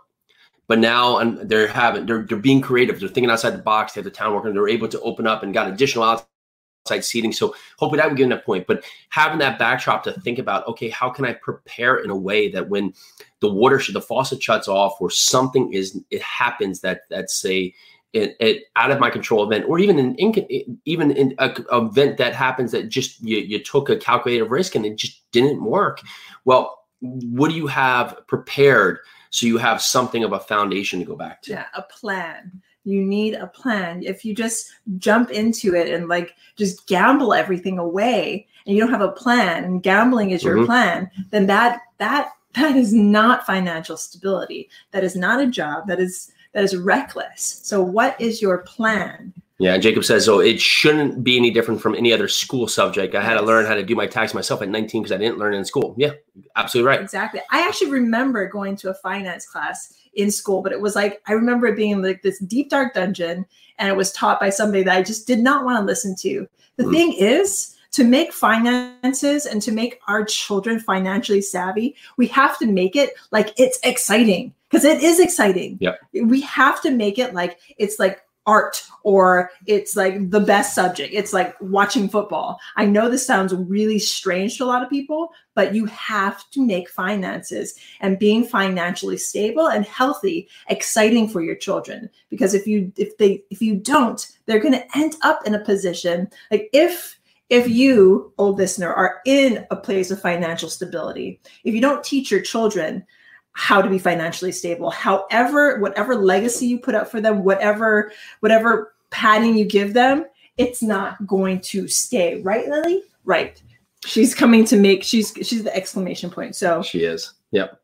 But 0.67 0.79
now 0.79 1.17
and 1.17 1.49
they're 1.49 1.67
having 1.67 2.05
they're 2.05 2.23
they're 2.23 2.37
being 2.37 2.61
creative. 2.61 2.99
They're 2.99 3.09
thinking 3.09 3.31
outside 3.31 3.51
the 3.51 3.59
box. 3.59 3.93
They 3.93 3.99
have 3.99 4.05
the 4.05 4.11
town 4.11 4.33
working. 4.33 4.53
They're 4.53 4.67
able 4.67 4.87
to 4.89 5.01
open 5.01 5.27
up 5.27 5.43
and 5.43 5.53
got 5.53 5.69
additional 5.69 6.03
outside 6.03 7.03
seating. 7.03 7.33
So 7.33 7.55
hopefully 7.77 7.97
that 7.97 8.09
would 8.09 8.17
get 8.17 8.29
that 8.29 8.45
point. 8.45 8.67
But 8.67 8.83
having 9.09 9.39
that 9.39 9.59
backdrop 9.59 10.03
to 10.03 10.13
think 10.21 10.39
about, 10.39 10.67
okay, 10.67 10.89
how 10.89 11.09
can 11.09 11.25
I 11.25 11.33
prepare 11.33 11.97
in 11.97 12.09
a 12.09 12.15
way 12.15 12.49
that 12.51 12.69
when 12.69 12.93
the 13.39 13.51
water 13.51 13.79
should 13.79 13.95
the 13.95 14.01
faucet 14.01 14.41
shuts 14.41 14.67
off 14.67 14.99
or 14.99 15.09
something 15.09 15.71
is 15.73 16.01
it 16.11 16.21
happens 16.21 16.81
that 16.81 17.01
that's 17.09 17.45
a 17.45 17.73
it, 18.13 18.35
it, 18.39 18.63
out 18.75 18.91
of 18.91 18.99
my 18.99 19.09
control 19.09 19.43
event, 19.43 19.65
or 19.67 19.79
even 19.79 19.99
an 19.99 20.15
in, 20.15 20.79
even 20.85 21.11
in 21.11 21.35
a, 21.39 21.49
a, 21.71 21.85
event 21.85 22.17
that 22.17 22.33
happens 22.33 22.71
that 22.71 22.89
just 22.89 23.21
you, 23.21 23.37
you 23.37 23.63
took 23.63 23.89
a 23.89 23.97
calculated 23.97 24.45
risk 24.45 24.75
and 24.75 24.85
it 24.85 24.95
just 24.95 25.29
didn't 25.31 25.63
work. 25.63 26.01
Well, 26.45 26.79
what 26.99 27.49
do 27.49 27.55
you 27.55 27.67
have 27.67 28.17
prepared 28.27 28.99
so 29.29 29.45
you 29.45 29.57
have 29.57 29.81
something 29.81 30.23
of 30.23 30.33
a 30.33 30.39
foundation 30.39 30.99
to 30.99 31.05
go 31.05 31.15
back 31.15 31.41
to? 31.43 31.51
Yeah, 31.51 31.65
a 31.75 31.83
plan. 31.83 32.61
You 32.85 33.03
need 33.03 33.33
a 33.33 33.47
plan. 33.47 34.01
If 34.03 34.23
you 34.23 34.33
just 34.33 34.71
jump 34.97 35.29
into 35.31 35.75
it 35.75 35.93
and 35.93 36.07
like 36.07 36.33
just 36.55 36.87
gamble 36.87 37.33
everything 37.33 37.77
away, 37.77 38.47
and 38.65 38.75
you 38.75 38.81
don't 38.81 38.91
have 38.91 39.01
a 39.01 39.11
plan, 39.11 39.63
and 39.63 39.83
gambling 39.83 40.31
is 40.31 40.43
your 40.43 40.57
mm-hmm. 40.57 40.65
plan, 40.65 41.11
then 41.31 41.47
that 41.47 41.81
that 41.97 42.31
that 42.53 42.75
is 42.75 42.93
not 42.93 43.45
financial 43.45 43.97
stability. 43.97 44.69
That 44.91 45.03
is 45.03 45.15
not 45.15 45.41
a 45.41 45.47
job. 45.47 45.87
That 45.87 45.99
is 45.99 46.31
that 46.57 46.63
is 46.63 46.75
reckless. 46.75 47.61
So, 47.61 47.83
what 47.83 48.19
is 48.19 48.41
your 48.41 48.57
plan? 48.57 49.31
Yeah, 49.59 49.77
Jacob 49.77 50.03
says 50.03 50.25
so. 50.25 50.39
It 50.39 50.59
shouldn't 50.59 51.23
be 51.23 51.37
any 51.37 51.51
different 51.51 51.79
from 51.79 51.93
any 51.93 52.11
other 52.11 52.27
school 52.27 52.67
subject. 52.67 53.13
I 53.13 53.21
had 53.21 53.35
to 53.35 53.43
learn 53.43 53.67
how 53.67 53.75
to 53.75 53.83
do 53.83 53.95
my 53.95 54.07
tax 54.07 54.33
myself 54.33 54.63
at 54.63 54.69
19 54.69 55.03
because 55.03 55.11
I 55.11 55.19
didn't 55.19 55.37
learn 55.37 55.53
in 55.53 55.63
school. 55.65 55.93
Yeah, 55.99 56.13
absolutely 56.55 56.87
right. 56.87 56.99
Exactly. 56.99 57.41
I 57.51 57.61
actually 57.67 57.91
remember 57.91 58.47
going 58.47 58.75
to 58.77 58.89
a 58.89 58.95
finance 58.95 59.45
class 59.47 59.93
in 60.15 60.31
school, 60.31 60.63
but 60.63 60.71
it 60.71 60.81
was 60.81 60.95
like 60.95 61.21
I 61.27 61.33
remember 61.33 61.67
it 61.67 61.75
being 61.75 62.01
like 62.01 62.23
this 62.23 62.39
deep 62.39 62.71
dark 62.71 62.95
dungeon, 62.95 63.45
and 63.77 63.87
it 63.87 63.95
was 63.95 64.11
taught 64.11 64.39
by 64.39 64.49
somebody 64.49 64.81
that 64.81 64.97
I 64.97 65.03
just 65.03 65.27
did 65.27 65.37
not 65.37 65.63
want 65.63 65.77
to 65.77 65.85
listen 65.85 66.15
to. 66.21 66.47
The 66.77 66.85
mm. 66.85 66.91
thing 66.91 67.13
is, 67.13 67.76
to 67.97 68.03
make 68.03 68.31
finances 68.31 69.47
and 69.47 69.59
to 69.59 69.71
make 69.71 69.99
our 70.07 70.23
children 70.23 70.79
financially 70.79 71.41
savvy, 71.41 71.95
we 72.15 72.27
have 72.27 72.55
to 72.59 72.67
make 72.67 72.95
it 72.95 73.09
like 73.31 73.51
it's 73.57 73.79
exciting 73.83 74.53
because 74.69 74.85
it 74.85 75.01
is 75.01 75.19
exciting. 75.19 75.79
Yeah. 75.81 75.95
We 76.13 76.41
have 76.41 76.79
to 76.83 76.91
make 76.91 77.17
it 77.17 77.33
like 77.33 77.57
it's 77.79 77.97
like 77.97 78.21
art 78.45 78.83
or 79.01 79.49
it's 79.65 79.95
like 79.95 80.29
the 80.29 80.39
best 80.39 80.75
subject. 80.75 81.11
It's 81.11 81.33
like 81.33 81.59
watching 81.59 82.07
football. 82.07 82.59
I 82.75 82.85
know 82.85 83.09
this 83.09 83.25
sounds 83.25 83.51
really 83.55 83.97
strange 83.97 84.57
to 84.57 84.63
a 84.63 84.65
lot 84.65 84.83
of 84.83 84.91
people, 84.91 85.31
but 85.55 85.73
you 85.73 85.87
have 85.87 86.47
to 86.51 86.63
make 86.63 86.91
finances 86.91 87.79
and 87.99 88.19
being 88.19 88.45
financially 88.45 89.17
stable 89.17 89.67
and 89.67 89.85
healthy 89.85 90.47
exciting 90.69 91.27
for 91.27 91.41
your 91.41 91.55
children 91.55 92.11
because 92.29 92.53
if 92.53 92.67
you 92.67 92.93
if 92.95 93.17
they 93.17 93.43
if 93.49 93.59
you 93.59 93.75
don't, 93.75 94.27
they're 94.45 94.59
going 94.59 94.75
to 94.75 94.97
end 94.97 95.15
up 95.23 95.39
in 95.47 95.55
a 95.55 95.65
position 95.65 96.29
like 96.51 96.69
if 96.73 97.16
if 97.49 97.67
you, 97.67 98.33
old 98.37 98.57
listener, 98.57 98.93
are 98.93 99.21
in 99.25 99.65
a 99.71 99.75
place 99.75 100.11
of 100.11 100.21
financial 100.21 100.69
stability, 100.69 101.39
if 101.63 101.73
you 101.73 101.81
don't 101.81 102.03
teach 102.03 102.29
your 102.31 102.41
children 102.41 103.05
how 103.53 103.81
to 103.81 103.89
be 103.89 103.97
financially 103.97 104.51
stable 104.51 104.91
however 104.91 105.79
whatever 105.79 106.13
legacy 106.13 106.67
you 106.67 106.77
put 106.77 106.93
up 106.93 107.09
for 107.09 107.19
them 107.19 107.43
whatever 107.43 108.11
whatever 108.41 108.93
padding 109.09 109.57
you 109.57 109.65
give 109.65 109.95
them 109.95 110.23
it's 110.57 110.81
not 110.81 111.25
going 111.25 111.59
to 111.61 111.87
stay. 111.87 112.41
Right 112.41 112.67
lily? 112.67 113.03
Right. 113.23 113.61
She's 114.05 114.35
coming 114.35 114.65
to 114.65 114.77
make 114.77 115.03
she's 115.03 115.33
she's 115.43 115.63
the 115.63 115.75
exclamation 115.75 116.29
point 116.29 116.55
so. 116.55 116.81
She 116.81 117.03
is. 117.03 117.33
Yep. 117.51 117.79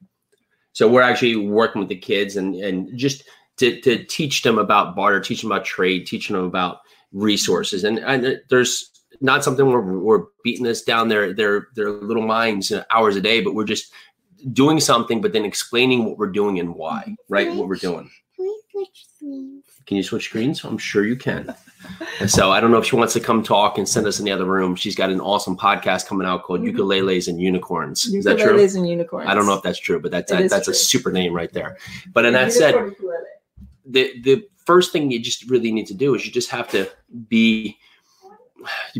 So 0.74 0.88
we're 0.88 1.02
actually 1.02 1.36
working 1.36 1.80
with 1.80 1.90
the 1.90 1.98
kids 1.98 2.36
and 2.36 2.56
and 2.56 2.96
just 2.98 3.24
to, 3.58 3.80
to 3.82 4.04
teach 4.06 4.42
them 4.42 4.58
about 4.58 4.96
barter 4.96 5.20
teach 5.20 5.42
them 5.42 5.52
about 5.52 5.66
trade 5.66 6.08
teaching 6.08 6.36
them 6.36 6.46
about 6.46 6.80
resources. 7.12 7.84
And, 7.84 8.00
and 8.00 8.42
there's 8.50 8.90
not 9.22 9.44
something 9.44 9.66
where 9.68 9.82
we're 9.82 10.26
beating 10.44 10.64
this 10.64 10.84
down 10.84 11.08
their 11.08 11.34
their 11.34 11.68
their 11.76 11.92
little 11.92 12.26
minds 12.26 12.72
hours 12.90 13.16
a 13.16 13.22
day, 13.22 13.42
but 13.42 13.54
we're 13.54 13.64
just 13.66 13.92
doing 14.52 14.80
something, 14.80 15.22
but 15.22 15.34
then 15.34 15.46
explaining 15.46 16.06
what 16.06 16.18
we're 16.18 16.32
doing 16.32 16.60
and 16.60 16.76
why, 16.76 17.16
right? 17.30 17.54
What 17.54 17.68
we're 17.68 17.76
doing. 17.76 18.10
Can 18.36 18.46
we 18.46 18.56
switch 18.72 19.06
screens? 19.16 19.66
Can 19.86 19.98
you 19.98 20.04
switch 20.04 20.26
screens? 20.26 20.64
I'm 20.64 20.78
sure 20.78 21.06
you 21.06 21.16
can. 21.16 21.54
And 22.20 22.32
so 22.32 22.52
I 22.52 22.60
don't 22.62 22.72
know 22.72 22.78
if 22.78 22.86
she 22.86 22.96
wants 22.96 23.14
to 23.14 23.20
come 23.20 23.44
talk 23.44 23.78
and 23.78 23.88
send 23.88 24.08
us 24.08 24.20
in 24.20 24.26
the 24.26 24.32
other 24.32 24.46
room. 24.46 24.76
She's 24.76 24.96
got 24.96 25.10
an 25.10 25.20
awesome 25.20 25.58
podcast 25.58 26.08
coming 26.08 26.26
out 26.26 26.44
called 26.44 26.62
Mhm. 26.62 26.74
Ukuleles 26.74 27.28
and 27.28 27.40
Unicorns. 27.42 28.06
Is 28.06 28.24
that 28.26 28.38
true? 28.40 28.54
Ukuleles 28.54 28.76
and 28.76 28.88
unicorns. 28.88 29.30
I 29.30 29.34
don't 29.34 29.46
know 29.46 29.54
if 29.54 29.62
that's 29.64 29.80
true, 29.80 30.00
but 30.00 30.12
that's 30.12 30.32
It 30.32 30.42
is 30.42 30.52
that's 30.52 30.68
a 30.70 30.74
super 30.74 31.12
name 31.12 31.34
right 31.34 31.52
there. 31.52 31.78
But 32.14 32.26
and 32.26 32.36
that 32.36 32.54
said, 32.54 32.74
ukulele. 32.74 33.18
the 33.86 34.22
the 34.22 34.48
first 34.66 34.92
thing 34.94 35.12
you 35.12 35.20
just 35.20 35.50
really 35.50 35.72
need 35.72 35.88
to 35.88 35.94
do 35.94 36.16
is 36.16 36.26
you 36.26 36.32
just 36.32 36.50
have 36.50 36.70
to 36.72 36.90
be 37.28 37.78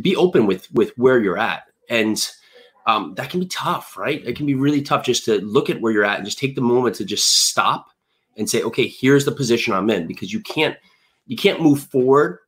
be 0.02 0.16
open 0.16 0.46
with 0.46 0.72
with 0.72 0.92
where 0.98 1.20
you're 1.20 1.38
at. 1.38 1.64
And 1.90 2.26
um, 2.86 3.14
that 3.16 3.30
can 3.30 3.40
be 3.40 3.46
tough 3.48 3.98
right? 3.98 4.26
It 4.26 4.36
can 4.36 4.46
be 4.46 4.56
really 4.56 4.82
tough 4.82 5.06
just 5.06 5.26
to 5.26 5.40
look 5.42 5.70
at 5.70 5.82
where 5.82 5.92
you're 5.92 6.06
at 6.06 6.18
and 6.18 6.26
just 6.26 6.40
take 6.40 6.56
the 6.56 6.62
moment 6.62 6.96
to 6.98 7.06
just 7.06 7.48
stop 7.48 7.88
and 8.36 8.50
say 8.50 8.64
okay 8.64 8.88
here's 8.88 9.26
the 9.26 9.32
position 9.32 9.74
i'm 9.74 9.92
in 9.92 10.08
because 10.08 10.34
you 10.34 10.40
can't 10.40 10.76
you 11.28 11.38
can't 11.38 11.62
move 11.62 11.84
forward 11.84 12.40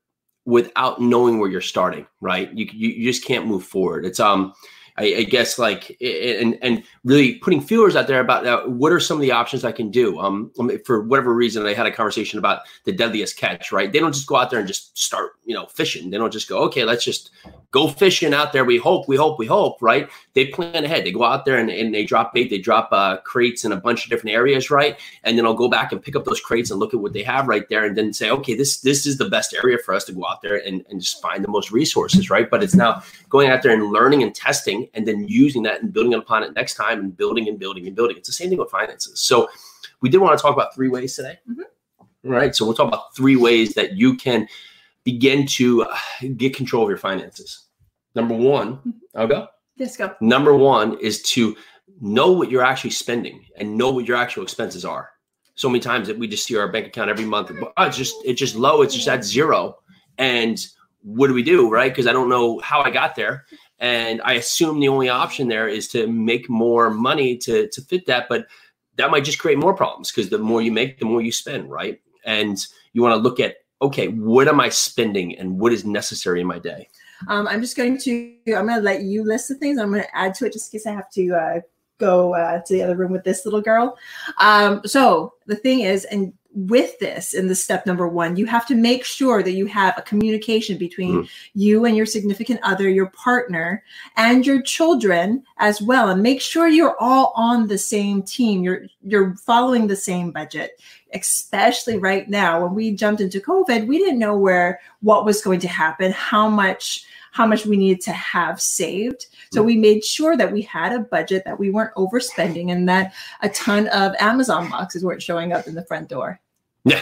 without 0.45 1.01
knowing 1.01 1.39
where 1.39 1.49
you're 1.49 1.61
starting 1.61 2.05
right? 2.21 2.53
You, 2.53 2.67
you, 2.71 2.89
you 2.89 3.11
just 3.11 3.25
can't 3.25 3.47
move 3.47 3.63
forward. 3.63 4.05
It's 4.05 4.19
um 4.19 4.53
I, 4.97 5.15
I 5.17 5.23
guess 5.23 5.59
like 5.59 5.97
and 6.01 6.57
and 6.61 6.83
really 7.03 7.35
putting 7.35 7.61
feelers 7.61 7.95
out 7.95 8.07
there 8.07 8.21
about 8.21 8.47
uh, 8.47 8.63
what 8.63 8.91
are 8.91 8.99
some 8.99 9.17
of 9.17 9.21
the 9.21 9.31
options 9.31 9.65
I 9.65 9.71
can 9.71 9.91
do. 9.91 10.19
Um, 10.19 10.51
um, 10.57 10.71
for 10.85 11.01
whatever 11.01 11.33
reason, 11.33 11.65
I 11.65 11.73
had 11.73 11.85
a 11.85 11.91
conversation 11.91 12.39
about 12.39 12.61
the 12.85 12.91
deadliest 12.91 13.37
catch. 13.37 13.71
Right? 13.71 13.91
They 13.91 13.99
don't 13.99 14.13
just 14.13 14.27
go 14.27 14.37
out 14.37 14.49
there 14.49 14.59
and 14.59 14.67
just 14.67 14.97
start, 14.97 15.33
you 15.45 15.53
know, 15.53 15.65
fishing. 15.65 16.09
They 16.09 16.17
don't 16.17 16.31
just 16.31 16.47
go, 16.47 16.59
okay, 16.63 16.85
let's 16.85 17.03
just 17.03 17.31
go 17.75 17.87
fishing 17.87 18.33
out 18.33 18.53
there. 18.53 18.65
We 18.65 18.77
hope, 18.77 19.07
we 19.07 19.17
hope, 19.17 19.37
we 19.37 19.47
hope. 19.57 19.81
Right? 19.81 20.09
They 20.33 20.45
plan 20.47 20.83
ahead. 20.85 21.05
They 21.05 21.11
go 21.11 21.25
out 21.31 21.43
there 21.45 21.57
and, 21.57 21.69
and 21.69 21.93
they 21.93 22.05
drop 22.11 22.33
bait. 22.33 22.49
They 22.49 22.57
drop 22.57 22.89
uh, 22.91 23.17
crates 23.31 23.65
in 23.65 23.71
a 23.71 23.81
bunch 23.85 24.05
of 24.05 24.09
different 24.09 24.33
areas. 24.33 24.71
Right? 24.71 24.99
And 25.23 25.37
then 25.37 25.45
I'll 25.45 25.61
go 25.63 25.69
back 25.77 25.91
and 25.91 26.01
pick 26.01 26.15
up 26.15 26.25
those 26.25 26.39
crates 26.39 26.71
and 26.71 26.79
look 26.79 26.93
at 26.93 27.01
what 27.01 27.13
they 27.13 27.23
have 27.23 27.47
right 27.47 27.67
there, 27.69 27.83
and 27.85 27.95
then 27.97 28.13
say, 28.13 28.29
okay, 28.31 28.55
this 28.55 28.79
this 28.79 29.05
is 29.05 29.17
the 29.17 29.29
best 29.29 29.53
area 29.53 29.77
for 29.85 29.93
us 29.93 30.05
to 30.05 30.13
go 30.13 30.25
out 30.25 30.41
there 30.41 30.57
and, 30.67 30.85
and 30.89 31.01
just 31.01 31.21
find 31.21 31.43
the 31.43 31.53
most 31.57 31.71
resources. 31.71 32.29
Right? 32.29 32.49
But 32.49 32.63
it's 32.63 32.75
now 32.75 33.03
going 33.29 33.49
out 33.49 33.61
there 33.61 33.73
and 33.73 33.91
learning 33.91 34.23
and 34.23 34.33
testing 34.33 34.87
and 34.93 35.05
then 35.07 35.27
using 35.27 35.63
that 35.63 35.81
and 35.81 35.91
building 35.91 36.13
upon 36.13 36.43
it 36.43 36.53
next 36.55 36.75
time 36.75 36.99
and 36.99 37.15
building 37.15 37.47
and 37.49 37.59
building 37.59 37.85
and 37.87 37.95
building. 37.95 38.17
It's 38.17 38.29
the 38.29 38.33
same 38.33 38.49
thing 38.49 38.59
with 38.59 38.71
finances. 38.71 39.19
So 39.19 39.49
we 40.01 40.09
did 40.09 40.19
want 40.19 40.37
to 40.37 40.41
talk 40.41 40.53
about 40.53 40.73
three 40.73 40.87
ways 40.87 41.15
today. 41.15 41.39
Mhm. 41.49 41.63
All 42.25 42.31
right. 42.31 42.55
So 42.55 42.65
we'll 42.65 42.73
talk 42.73 42.87
about 42.87 43.15
three 43.15 43.35
ways 43.35 43.75
that 43.75 43.93
you 43.93 44.15
can 44.15 44.47
begin 45.03 45.45
to 45.45 45.83
uh, 45.83 45.97
get 46.37 46.55
control 46.55 46.83
of 46.83 46.89
your 46.89 46.97
finances. 46.97 47.64
Number 48.15 48.35
one, 48.35 48.77
mm-hmm. 48.77 48.91
I'll 49.15 49.27
go. 49.27 49.47
Yes, 49.75 49.97
go. 49.97 50.15
Number 50.21 50.55
one 50.55 50.97
is 50.99 51.21
to 51.23 51.55
know 52.01 52.31
what 52.31 52.49
you're 52.49 52.63
actually 52.63 52.91
spending 52.91 53.45
and 53.57 53.77
know 53.77 53.91
what 53.91 54.07
your 54.07 54.17
actual 54.17 54.43
expenses 54.43 54.85
are. 54.85 55.09
So 55.55 55.69
many 55.69 55.79
times 55.79 56.07
that 56.07 56.17
we 56.17 56.27
just 56.27 56.45
see 56.45 56.57
our 56.57 56.71
bank 56.71 56.87
account 56.87 57.09
every 57.09 57.25
month, 57.25 57.51
oh, 57.51 57.83
it's 57.83 57.97
just 57.97 58.15
it's 58.25 58.39
just 58.39 58.55
low, 58.55 58.81
it's 58.81 58.93
just 58.93 59.07
at 59.07 59.23
zero. 59.23 59.77
And 60.17 60.59
what 61.01 61.27
do 61.27 61.33
we 61.33 61.43
do, 61.43 61.69
right? 61.69 61.91
Because 61.91 62.07
I 62.07 62.13
don't 62.13 62.29
know 62.29 62.59
how 62.59 62.81
I 62.81 62.89
got 62.89 63.15
there. 63.15 63.45
And 63.79 64.21
I 64.23 64.33
assume 64.33 64.79
the 64.79 64.87
only 64.87 65.09
option 65.09 65.47
there 65.47 65.67
is 65.67 65.87
to 65.89 66.07
make 66.07 66.49
more 66.49 66.89
money 66.89 67.37
to 67.39 67.69
to 67.69 67.81
fit 67.81 68.05
that, 68.07 68.27
but 68.27 68.47
that 68.97 69.11
might 69.11 69.25
just 69.25 69.39
create 69.39 69.57
more 69.57 69.73
problems 69.73 70.11
because 70.11 70.29
the 70.29 70.37
more 70.37 70.61
you 70.61 70.71
make, 70.71 70.99
the 70.99 71.05
more 71.05 71.21
you 71.21 71.31
spend, 71.31 71.69
right? 71.69 72.01
And 72.25 72.57
you 72.93 73.01
want 73.01 73.13
to 73.13 73.21
look 73.21 73.39
at 73.39 73.57
okay, 73.81 74.07
what 74.07 74.47
am 74.47 74.59
I 74.59 74.69
spending 74.69 75.37
and 75.37 75.59
what 75.59 75.73
is 75.73 75.85
necessary 75.85 76.41
in 76.41 76.47
my 76.47 76.59
day? 76.59 76.89
Um, 77.27 77.47
I'm 77.47 77.61
just 77.61 77.77
going 77.77 77.97
to. 77.99 78.35
I'm 78.47 78.67
going 78.67 78.77
to 78.77 78.81
let 78.81 79.01
you 79.03 79.23
list 79.23 79.47
the 79.49 79.55
things. 79.55 79.79
I'm 79.79 79.89
going 79.91 80.03
to 80.03 80.17
add 80.17 80.33
to 80.35 80.45
it 80.45 80.53
just 80.53 80.73
in 80.73 80.77
case 80.79 80.87
I 80.87 80.91
have 80.91 81.09
to 81.11 81.33
uh, 81.35 81.59
go 81.99 82.33
uh, 82.35 82.61
to 82.61 82.73
the 82.73 82.83
other 82.83 82.95
room 82.95 83.11
with 83.11 83.23
this 83.23 83.45
little 83.45 83.61
girl. 83.61 83.97
Um, 84.37 84.81
so 84.85 85.33
the 85.45 85.55
thing 85.55 85.81
is, 85.81 86.05
and 86.05 86.33
with 86.51 86.97
this 86.99 87.33
in 87.33 87.47
the 87.47 87.55
step 87.55 87.85
number 87.85 88.07
one, 88.07 88.37
you 88.37 88.45
have 88.45 88.65
to 88.67 88.75
make 88.75 89.03
sure 89.03 89.43
that 89.43 89.51
you 89.53 89.65
have 89.65 89.93
a 89.97 90.01
communication 90.01 90.77
between 90.77 91.23
Mhm. 91.23 91.29
you 91.53 91.83
and 91.83 91.97
your 91.97 92.05
significant 92.05 92.61
other, 92.63 92.89
your 92.89 93.07
partner, 93.07 93.83
and 94.15 94.45
your 94.45 94.61
children 94.61 95.43
as 95.57 95.81
well, 95.81 96.09
and 96.09 96.23
make 96.23 96.39
sure 96.39 96.69
you're 96.69 96.95
all 97.01 97.33
on 97.35 97.67
the 97.67 97.77
same 97.77 98.21
team. 98.23 98.63
You're 98.63 98.83
you're 99.01 99.35
following 99.35 99.87
the 99.87 99.97
same 99.97 100.31
budget. 100.31 100.79
Especially 101.15 101.97
right 101.97 102.29
now, 102.29 102.61
when 102.61 102.75
we 102.75 102.91
jumped 102.91 103.21
into 103.21 103.39
COVID, 103.39 103.87
we 103.87 103.97
didn't 103.97 104.19
know 104.19 104.37
where 104.37 104.79
what 105.01 105.25
was 105.25 105.41
going 105.41 105.59
to 105.61 105.67
happen, 105.67 106.11
how 106.11 106.47
much 106.47 107.05
how 107.31 107.45
much 107.45 107.65
we 107.65 107.75
needed 107.75 107.99
to 107.99 108.13
have 108.13 108.61
saved. 108.61 109.25
So 109.51 109.61
we 109.61 109.75
made 109.75 110.05
sure 110.05 110.37
that 110.37 110.53
we 110.53 110.61
had 110.61 110.93
a 110.93 110.99
budget, 110.99 111.43
that 111.43 111.59
we 111.59 111.69
weren't 111.69 111.93
overspending, 111.95 112.71
and 112.71 112.87
that 112.87 113.13
a 113.41 113.49
ton 113.49 113.87
of 113.89 114.15
Amazon 114.19 114.69
boxes 114.69 115.03
weren't 115.03 115.21
showing 115.21 115.51
up 115.51 115.67
in 115.67 115.75
the 115.75 115.83
front 115.83 116.07
door. 116.07 116.39
Yeah. 116.85 117.01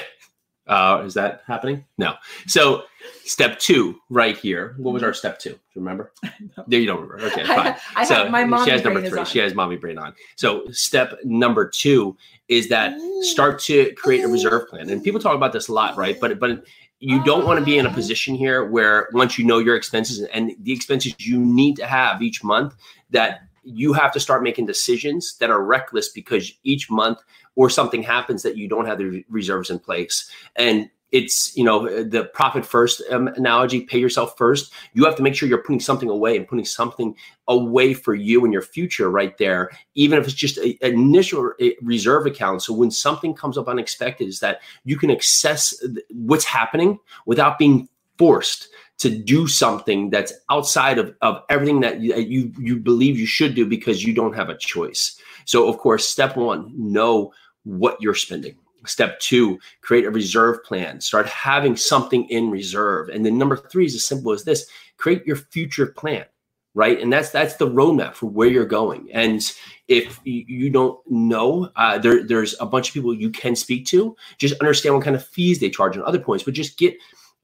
Uh, 0.65 1.03
is 1.05 1.13
that 1.13 1.43
happening? 1.45 1.83
No. 1.97 2.15
So 2.47 2.83
step 3.25 3.59
two, 3.59 3.99
right 4.09 4.37
here. 4.37 4.75
What 4.77 4.93
was 4.93 5.03
our 5.03 5.13
step 5.13 5.37
two? 5.39 5.51
Do 5.51 5.55
you 5.75 5.81
remember? 5.81 6.11
No. 6.57 6.63
There 6.67 6.79
you 6.79 6.85
don't 6.85 7.01
remember. 7.01 7.25
Okay, 7.31 7.43
fine. 7.47 7.75
I, 7.95 8.03
so 8.03 8.15
have 8.15 8.31
my 8.31 8.43
mom. 8.43 8.65
she 8.65 8.71
has 8.71 8.83
number 8.83 9.07
three. 9.07 9.25
She 9.25 9.39
has 9.39 9.55
mommy 9.55 9.75
brain 9.75 9.97
on. 9.97 10.13
So 10.35 10.65
step 10.71 11.17
number 11.23 11.67
two 11.67 12.15
is 12.47 12.69
that 12.69 12.93
start 13.21 13.59
to 13.61 13.91
create 13.95 14.23
a 14.23 14.27
reserve 14.27 14.67
plan. 14.67 14.89
And 14.89 15.03
people 15.03 15.19
talk 15.19 15.35
about 15.35 15.53
this 15.53 15.69
a 15.69 15.73
lot, 15.73 15.97
right? 15.97 16.19
But 16.19 16.39
but 16.39 16.63
you 16.99 17.23
don't 17.23 17.45
want 17.45 17.59
to 17.59 17.65
be 17.65 17.77
in 17.77 17.85
a 17.85 17.91
position 17.91 18.35
here 18.35 18.65
where 18.65 19.09
once 19.13 19.37
you 19.37 19.45
know 19.45 19.57
your 19.57 19.75
expenses 19.75 20.21
and 20.33 20.55
the 20.61 20.71
expenses 20.71 21.15
you 21.17 21.39
need 21.39 21.75
to 21.77 21.85
have 21.85 22.21
each 22.21 22.43
month, 22.43 22.75
that 23.09 23.41
you 23.63 23.93
have 23.93 24.11
to 24.13 24.19
start 24.19 24.43
making 24.43 24.65
decisions 24.65 25.37
that 25.37 25.49
are 25.49 25.63
reckless 25.63 26.09
because 26.09 26.51
each 26.63 26.89
month 26.89 27.19
or 27.55 27.69
something 27.69 28.03
happens 28.03 28.43
that 28.43 28.57
you 28.57 28.67
don't 28.67 28.85
have 28.85 28.97
the 28.97 29.23
reserves 29.29 29.69
in 29.69 29.79
place. 29.79 30.29
And 30.55 30.89
it's 31.13 31.55
you 31.55 31.63
know 31.63 32.03
the 32.03 32.25
profit 32.33 32.65
first 32.65 33.01
um, 33.11 33.27
analogy 33.27 33.81
pay 33.81 33.99
yourself 33.99 34.35
first. 34.35 34.73
You 34.93 35.05
have 35.05 35.15
to 35.17 35.21
make 35.21 35.35
sure 35.35 35.47
you're 35.47 35.59
putting 35.59 35.79
something 35.79 36.09
away 36.09 36.35
and 36.35 36.47
putting 36.47 36.65
something 36.65 37.15
away 37.47 37.93
for 37.93 38.15
you 38.15 38.43
and 38.43 38.51
your 38.51 38.63
future 38.63 39.11
right 39.11 39.37
there 39.37 39.69
even 39.93 40.17
if 40.17 40.25
it's 40.25 40.33
just 40.33 40.57
an 40.57 40.75
initial 40.81 41.51
reserve 41.83 42.25
account. 42.25 42.63
So 42.63 42.73
when 42.73 42.89
something 42.89 43.35
comes 43.35 43.59
up 43.59 43.67
unexpected 43.67 44.27
is 44.27 44.39
that 44.39 44.61
you 44.85 44.97
can 44.97 45.11
access 45.11 45.73
what's 46.09 46.45
happening 46.45 46.99
without 47.27 47.59
being 47.59 47.87
forced 48.17 48.69
to 49.03 49.15
do 49.15 49.47
something 49.47 50.09
that's 50.09 50.33
outside 50.49 50.97
of, 50.97 51.15
of 51.21 51.43
everything 51.49 51.79
that 51.81 52.01
you, 52.01 52.51
you 52.57 52.77
believe 52.77 53.19
you 53.19 53.27
should 53.27 53.53
do 53.53 53.65
because 53.65 54.03
you 54.03 54.13
don't 54.13 54.35
have 54.35 54.49
a 54.49 54.57
choice 54.57 55.19
so 55.45 55.69
of 55.69 55.77
course 55.77 56.07
step 56.07 56.35
one 56.35 56.71
know 56.75 57.31
what 57.63 58.01
you're 58.01 58.15
spending 58.15 58.55
Step 58.85 59.19
two, 59.19 59.59
create 59.81 60.05
a 60.05 60.11
reserve 60.11 60.63
plan. 60.63 60.99
Start 60.99 61.27
having 61.27 61.75
something 61.75 62.25
in 62.29 62.49
reserve. 62.49 63.09
And 63.09 63.25
then 63.25 63.37
number 63.37 63.55
three 63.55 63.85
is 63.85 63.95
as 63.95 64.05
simple 64.05 64.31
as 64.31 64.43
this: 64.43 64.67
create 64.97 65.25
your 65.25 65.37
future 65.37 65.87
plan, 65.87 66.25
right? 66.73 66.99
And 66.99 67.11
that's 67.11 67.29
that's 67.29 67.55
the 67.55 67.69
roadmap 67.69 68.13
for 68.13 68.25
where 68.27 68.49
you're 68.49 68.65
going. 68.65 69.09
And 69.13 69.41
if 69.87 70.19
you, 70.25 70.43
you 70.47 70.69
don't 70.69 70.99
know, 71.09 71.71
uh, 71.75 71.97
there 71.97 72.23
there's 72.23 72.55
a 72.59 72.65
bunch 72.65 72.89
of 72.89 72.93
people 72.93 73.13
you 73.13 73.29
can 73.29 73.55
speak 73.55 73.85
to. 73.87 74.15
Just 74.37 74.59
understand 74.59 74.95
what 74.95 75.03
kind 75.03 75.15
of 75.15 75.25
fees 75.25 75.59
they 75.59 75.69
charge 75.69 75.97
on 75.97 76.03
other 76.03 76.19
points, 76.19 76.43
but 76.43 76.53
just 76.53 76.77
get 76.77 76.95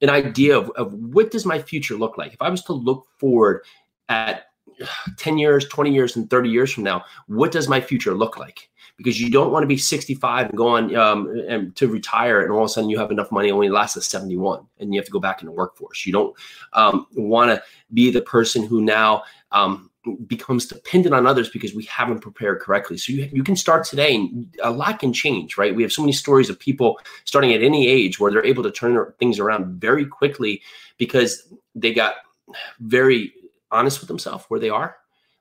an 0.01 0.10
idea 0.10 0.58
of, 0.58 0.70
of 0.72 0.94
what 0.94 1.32
does 1.32 1.46
my 1.46 1.62
future 1.62 1.96
look 1.96 2.18
like. 2.18 2.34
If 2.34 2.41
I 2.41 2.50
was 2.50 2.63
to 2.63 2.74
look 2.74 3.08
forward 3.18 3.63
at 4.08 4.46
10 5.18 5.38
years, 5.38 5.68
20 5.68 5.94
years, 5.94 6.15
and 6.15 6.29
30 6.29 6.50
years 6.50 6.72
from 6.72 6.84
now, 6.84 7.03
what 7.27 7.51
does 7.51 7.68
my 7.68 7.82
future 7.82 8.13
look 8.13 8.38
like? 8.38 8.70
Because 8.98 9.20
you 9.20 9.29
don't 9.29 9.51
want 9.51 9.63
to 9.63 9.68
be 9.68 9.77
65 9.77 10.50
and 10.50 10.58
go 10.58 10.68
on 10.68 10.96
um, 10.96 11.29
and 11.48 11.75
to 11.77 11.88
retire, 11.88 12.41
and 12.41 12.51
all 12.51 12.60
of 12.60 12.65
a 12.65 12.70
sudden 12.70 12.89
you 12.89 13.00
have 13.00 13.12
enough 13.12 13.32
money 13.32 13.50
only 13.50 13.70
lasts 13.70 13.94
to 13.94 14.01
71, 14.01 14.65
and 14.79 14.94
you 14.94 15.00
have 15.00 15.06
to 15.06 15.12
go 15.12 15.20
back 15.20 15.41
in 15.41 15.46
the 15.46 15.53
workforce. 15.53 16.06
You 16.06 16.12
don't 16.12 16.36
um, 16.74 17.08
want 17.15 17.51
to 17.51 17.63
be 17.94 18.12
the 18.12 18.22
person 18.22 18.65
who 18.65 18.82
now 18.82 19.24
um, 19.53 19.88
becomes 20.27 20.65
dependent 20.65 21.13
on 21.13 21.27
others 21.27 21.50
because 21.50 21.74
we 21.74 21.84
haven't 21.84 22.20
prepared 22.20 22.60
correctly. 22.62 22.98
So 22.98 23.12
you, 23.12 23.29
you 23.32 23.44
can 23.44 23.56
start 23.56 23.84
today, 23.84 24.15
and 24.15 24.56
a 24.63 24.72
lot 24.72 25.00
can 25.00 25.12
change, 25.12 25.58
right? 25.58 25.75
We 25.75 25.84
have 25.84 25.91
so 25.91 26.01
many 26.01 26.13
stories 26.13 26.50
of 26.50 26.60
people 26.60 27.00
starting 27.25 27.53
at 27.53 27.62
any 27.62 27.88
age 27.88 28.20
where 28.20 28.32
they're 28.32 28.46
able 28.46 28.63
to 28.63 28.72
turn 28.72 29.13
things 29.20 29.39
around 29.39 29.82
very 29.82 30.06
quickly 30.06 30.62
because 30.98 31.51
they 31.75 31.94
got 31.94 32.15
very 32.79 33.34
honest 33.72 34.00
with 34.00 34.08
themselves 34.08 34.46
where 34.48 34.60
they 34.60 34.70
are, 34.70 34.98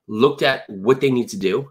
looked 0.09 0.43
at 0.43 0.69
what 0.69 1.01
they 1.01 1.11
need 1.11 1.29
to 1.29 1.39
do, 1.39 1.71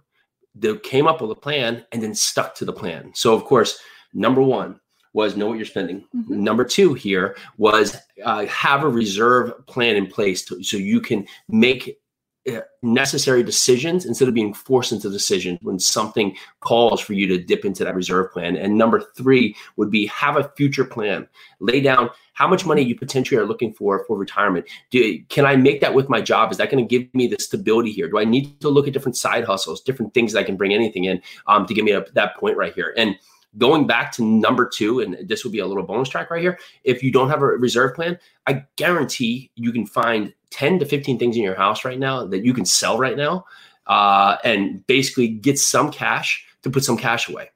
they 0.56 0.76
came 0.78 1.08
up 1.08 1.22
with 1.22 1.32
a 1.32 1.36
plan, 1.36 1.86
and 1.92 2.02
then 2.02 2.16
stuck 2.16 2.56
to 2.56 2.66
the 2.66 2.74
plan. 2.74 3.12
So, 3.14 3.34
of 3.34 3.44
course, 3.44 3.80
number 4.14 4.42
one 4.42 4.80
was 5.14 5.36
know 5.36 5.48
what 5.48 5.58
you're 5.58 5.66
spending. 5.66 6.06
Mhm. 6.16 6.30
Number 6.30 6.64
two 6.64 6.94
here 6.94 7.36
was 7.58 7.98
uh, 8.24 8.46
have 8.46 8.84
a 8.84 8.90
reserve 8.90 9.54
plan 9.68 9.96
in 9.96 10.08
place 10.08 10.46
to, 10.46 10.64
so 10.64 10.78
you 10.78 11.02
can 11.02 11.26
make 11.50 12.00
necessary 12.82 13.44
decisions 13.44 14.06
instead 14.06 14.28
of 14.28 14.34
being 14.34 14.54
forced 14.54 14.92
into 14.92 15.10
decisions 15.10 15.60
when 15.62 15.80
something 15.80 16.36
calls 16.62 17.02
for 17.02 17.14
you 17.14 17.28
to 17.28 17.44
dip 17.44 17.66
into 17.66 17.84
that 17.84 17.96
reserve 17.96 18.32
plan. 18.32 18.56
And 18.56 18.78
number 18.78 19.04
three 19.16 19.56
would 19.76 19.92
be 19.92 20.06
have 20.08 20.38
a 20.38 20.52
future 20.56 20.86
plan. 20.86 21.28
Lay 21.60 21.82
down 21.82 22.10
how 22.34 22.48
much 22.48 22.66
money 22.66 22.82
you 22.82 22.96
potentially 22.96 23.40
are 23.40 23.46
looking 23.46 23.74
for 23.74 24.06
for 24.06 24.18
retirement. 24.18 24.66
Do, 24.92 25.20
can 25.30 25.46
I 25.46 25.56
make 25.56 25.82
that 25.82 25.94
with 25.94 26.10
my 26.10 26.22
job? 26.22 26.52
Is 26.52 26.58
that 26.58 26.72
going 26.72 26.88
to 26.88 27.00
give 27.00 27.14
me 27.14 27.28
the 27.28 27.38
stability 27.40 27.92
here? 27.92 28.10
Do 28.10 28.20
I 28.20 28.26
need 28.26 28.60
to 28.62 28.70
look 28.70 28.88
at 28.88 28.94
different 28.94 29.18
side 29.18 29.44
hustles, 29.44 29.82
different 29.82 30.14
things 30.14 30.34
that 30.34 30.40
I 30.40 30.44
can 30.44 30.56
bring 30.56 30.74
anything 30.74 31.06
in 31.06 31.22
um, 31.48 31.66
to 31.66 31.74
get 31.74 31.84
me 31.84 31.94
up 31.94 32.14
that 32.14 32.38
point 32.38 32.58
right 32.58 32.74
here? 32.74 32.94
And 32.98 33.16
going 33.58 33.88
back 33.88 34.12
to 34.14 34.24
number 34.24 34.68
two, 34.68 35.00
and 35.00 35.18
this 35.28 35.44
would 35.44 35.54
be 35.54 35.60
a 35.60 35.66
little 35.66 35.84
bonus 35.84 36.10
track 36.10 36.30
right 36.30 36.42
here. 36.42 36.60
If 36.84 37.02
you 37.02 37.12
don't 37.12 37.30
have 37.30 37.42
a 37.42 37.46
reserve 37.46 37.96
plan, 37.96 38.20
I 38.46 38.66
guarantee 38.76 39.52
you 39.56 39.72
can 39.72 39.86
find 39.86 40.34
10 40.52 40.80
to 40.80 40.86
15 40.86 41.20
things 41.20 41.36
in 41.36 41.44
your 41.44 41.56
house 41.56 41.84
right 41.86 42.00
now 42.00 42.26
that 42.26 42.44
you 42.46 42.54
can 42.54 42.66
sell 42.66 42.98
right 42.98 43.18
now 43.18 43.46
uh, 43.88 44.38
and 44.44 44.86
basically 44.88 45.28
get 45.28 45.60
some 45.60 45.92
cash 45.92 46.46
to 46.64 46.70
put 46.70 46.84
some 46.84 46.98
cash 46.98 47.30
away. 47.30 47.50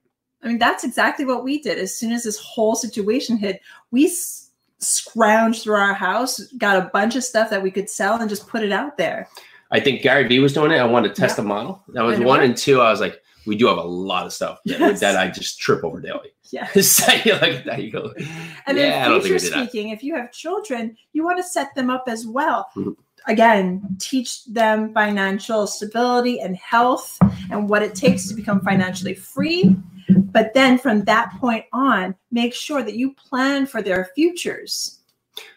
I 0.43 0.47
mean, 0.47 0.57
that's 0.57 0.83
exactly 0.83 1.25
what 1.25 1.43
we 1.43 1.61
did. 1.61 1.77
As 1.77 1.95
soon 1.95 2.11
as 2.11 2.23
this 2.23 2.37
whole 2.39 2.75
situation 2.75 3.37
hit, 3.37 3.61
we 3.91 4.05
s- 4.05 4.49
scrounged 4.79 5.63
through 5.63 5.75
our 5.75 5.93
house, 5.93 6.39
got 6.57 6.77
a 6.77 6.89
bunch 6.91 7.15
of 7.15 7.23
stuff 7.23 7.49
that 7.51 7.61
we 7.61 7.69
could 7.71 7.89
sell, 7.89 8.15
and 8.19 8.29
just 8.29 8.47
put 8.47 8.63
it 8.63 8.71
out 8.71 8.97
there. 8.97 9.27
I 9.71 9.79
think 9.79 10.01
Gary 10.01 10.27
Vee 10.27 10.39
was 10.39 10.53
doing 10.53 10.71
it. 10.71 10.77
I 10.77 10.85
wanted 10.85 11.15
to 11.15 11.21
test 11.21 11.33
Yeah. 11.37 11.43
the 11.43 11.47
model. 11.47 11.83
That 11.89 12.01
was 12.03 12.19
one. 12.19 12.41
And 12.41 12.57
two, 12.57 12.81
I 12.81 12.89
was 12.91 12.99
like, 12.99 13.21
we 13.45 13.55
do 13.55 13.67
have 13.67 13.77
a 13.77 13.83
lot 13.83 14.25
of 14.25 14.33
stuff 14.33 14.59
that, 14.65 14.79
Yes. 14.79 14.99
that 14.99 15.17
I 15.17 15.29
just 15.29 15.59
trip 15.59 15.83
over 15.83 15.99
daily. 15.99 16.31
Yeah. 16.51 16.67
so 16.81 17.11
you 17.25 17.33
look 17.33 17.63
that, 17.65 17.81
you 17.83 17.91
go, 17.91 18.13
And 18.17 18.27
yeah, 18.27 18.67
I 18.67 18.73
then 18.73 19.09
don't 19.09 19.21
think 19.23 19.39
future 19.39 19.55
speaking, 19.55 19.89
if 19.89 20.03
you 20.03 20.15
have 20.15 20.31
children, 20.31 20.95
you 21.13 21.23
want 21.23 21.37
to 21.37 21.43
set 21.43 21.73
them 21.75 21.89
up 21.89 22.03
as 22.07 22.27
well. 22.27 22.67
Mhm. 22.75 22.95
Again, 23.27 23.97
teach 23.99 24.45
them 24.45 24.93
financial 24.93 25.67
stability 25.67 26.39
and 26.39 26.55
health 26.57 27.17
and 27.51 27.69
what 27.69 27.83
it 27.83 27.93
takes 27.93 28.27
to 28.27 28.33
become 28.33 28.61
financially 28.61 29.13
free. 29.13 29.75
But 30.09 30.53
then 30.53 30.77
from 30.79 31.03
that 31.03 31.31
point 31.39 31.65
on, 31.71 32.15
make 32.31 32.53
sure 32.53 32.81
that 32.81 32.95
you 32.95 33.13
plan 33.13 33.65
for 33.67 33.81
their 33.81 34.09
futures. 34.15 34.99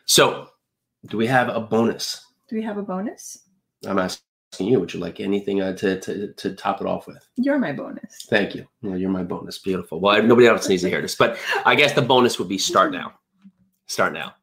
So, 0.05 0.51
do 1.07 1.17
we 1.17 1.27
have 1.27 1.49
a 1.49 1.61
bonus? 1.61 2.27
Do 2.49 2.57
we 2.57 2.63
have 2.63 2.77
a 2.77 2.83
bonus? 2.83 3.39
I'm 3.87 3.99
asking 3.99 4.24
you. 4.61 4.81
Would 4.81 4.95
you 4.95 5.01
like 5.01 5.21
anything 5.21 5.61
uh, 5.61 5.75
to, 5.77 6.01
to 6.01 6.33
to 6.33 6.55
top 6.55 6.81
it 6.81 6.87
off 6.87 7.07
with? 7.07 7.27
You're 7.37 7.59
my 7.59 7.73
bonus. 7.73 8.27
Thank 8.29 8.55
you. 8.55 8.67
Well, 8.83 8.97
you're 8.97 9.11
my 9.11 9.23
bonus. 9.23 9.59
Beautiful. 9.59 10.01
Well, 10.01 10.23
nobody 10.23 10.47
else 10.47 10.69
needs 10.69 10.83
to 10.83 10.89
hear 10.89 11.03
this, 11.03 11.15
but 11.15 11.39
I 11.65 11.75
guess 11.75 11.93
the 11.93 12.03
bonus 12.03 12.39
would 12.39 12.49
be 12.49 12.59
start 12.59 12.93
now. 12.93 13.15
Start 13.87 14.13
now. 14.13 14.35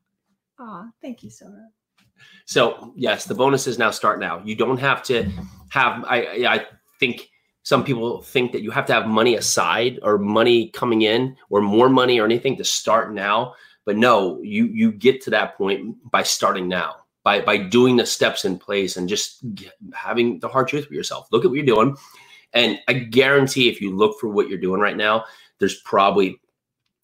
Aw, 0.59 0.89
thank 1.01 1.23
you, 1.23 1.29
Sora. 1.29 1.69
So 2.45 2.93
yes, 2.95 3.25
the 3.25 3.35
bonus 3.35 3.67
is 3.67 3.77
now 3.79 3.91
start 3.91 4.19
now. 4.19 4.41
You 4.43 4.55
don't 4.55 4.77
have 4.77 5.03
to 5.03 5.29
have. 5.69 6.03
I 6.07 6.45
I 6.47 6.65
think 6.99 7.29
some 7.63 7.83
people 7.83 8.21
think 8.21 8.51
that 8.51 8.61
you 8.61 8.71
have 8.71 8.85
to 8.87 8.93
have 8.93 9.07
money 9.07 9.35
aside 9.35 9.99
or 10.03 10.17
money 10.17 10.69
coming 10.69 11.03
in 11.03 11.35
or 11.49 11.61
more 11.61 11.89
money 11.89 12.19
or 12.19 12.25
anything 12.25 12.57
to 12.57 12.63
start 12.63 13.13
now. 13.13 13.53
But 13.85 13.97
no, 13.97 14.41
you 14.41 14.65
you 14.65 14.91
get 14.91 15.21
to 15.21 15.29
that 15.31 15.57
point 15.57 15.97
by 16.11 16.23
starting 16.23 16.67
now. 16.67 16.97
By, 17.23 17.41
by 17.41 17.57
doing 17.57 17.97
the 17.97 18.05
steps 18.05 18.45
in 18.45 18.57
place 18.57 18.97
and 18.97 19.07
just 19.07 19.41
g- 19.53 19.69
having 19.93 20.39
the 20.39 20.47
hard 20.47 20.67
truth 20.67 20.85
with 20.85 20.97
yourself. 20.97 21.27
Look 21.31 21.45
at 21.45 21.51
what 21.51 21.55
you're 21.55 21.65
doing. 21.65 21.95
And 22.53 22.79
I 22.87 22.93
guarantee 22.93 23.69
if 23.69 23.79
you 23.79 23.95
look 23.95 24.19
for 24.19 24.27
what 24.27 24.49
you're 24.49 24.57
doing 24.57 24.81
right 24.81 24.97
now, 24.97 25.25
there's 25.59 25.79
probably 25.81 26.41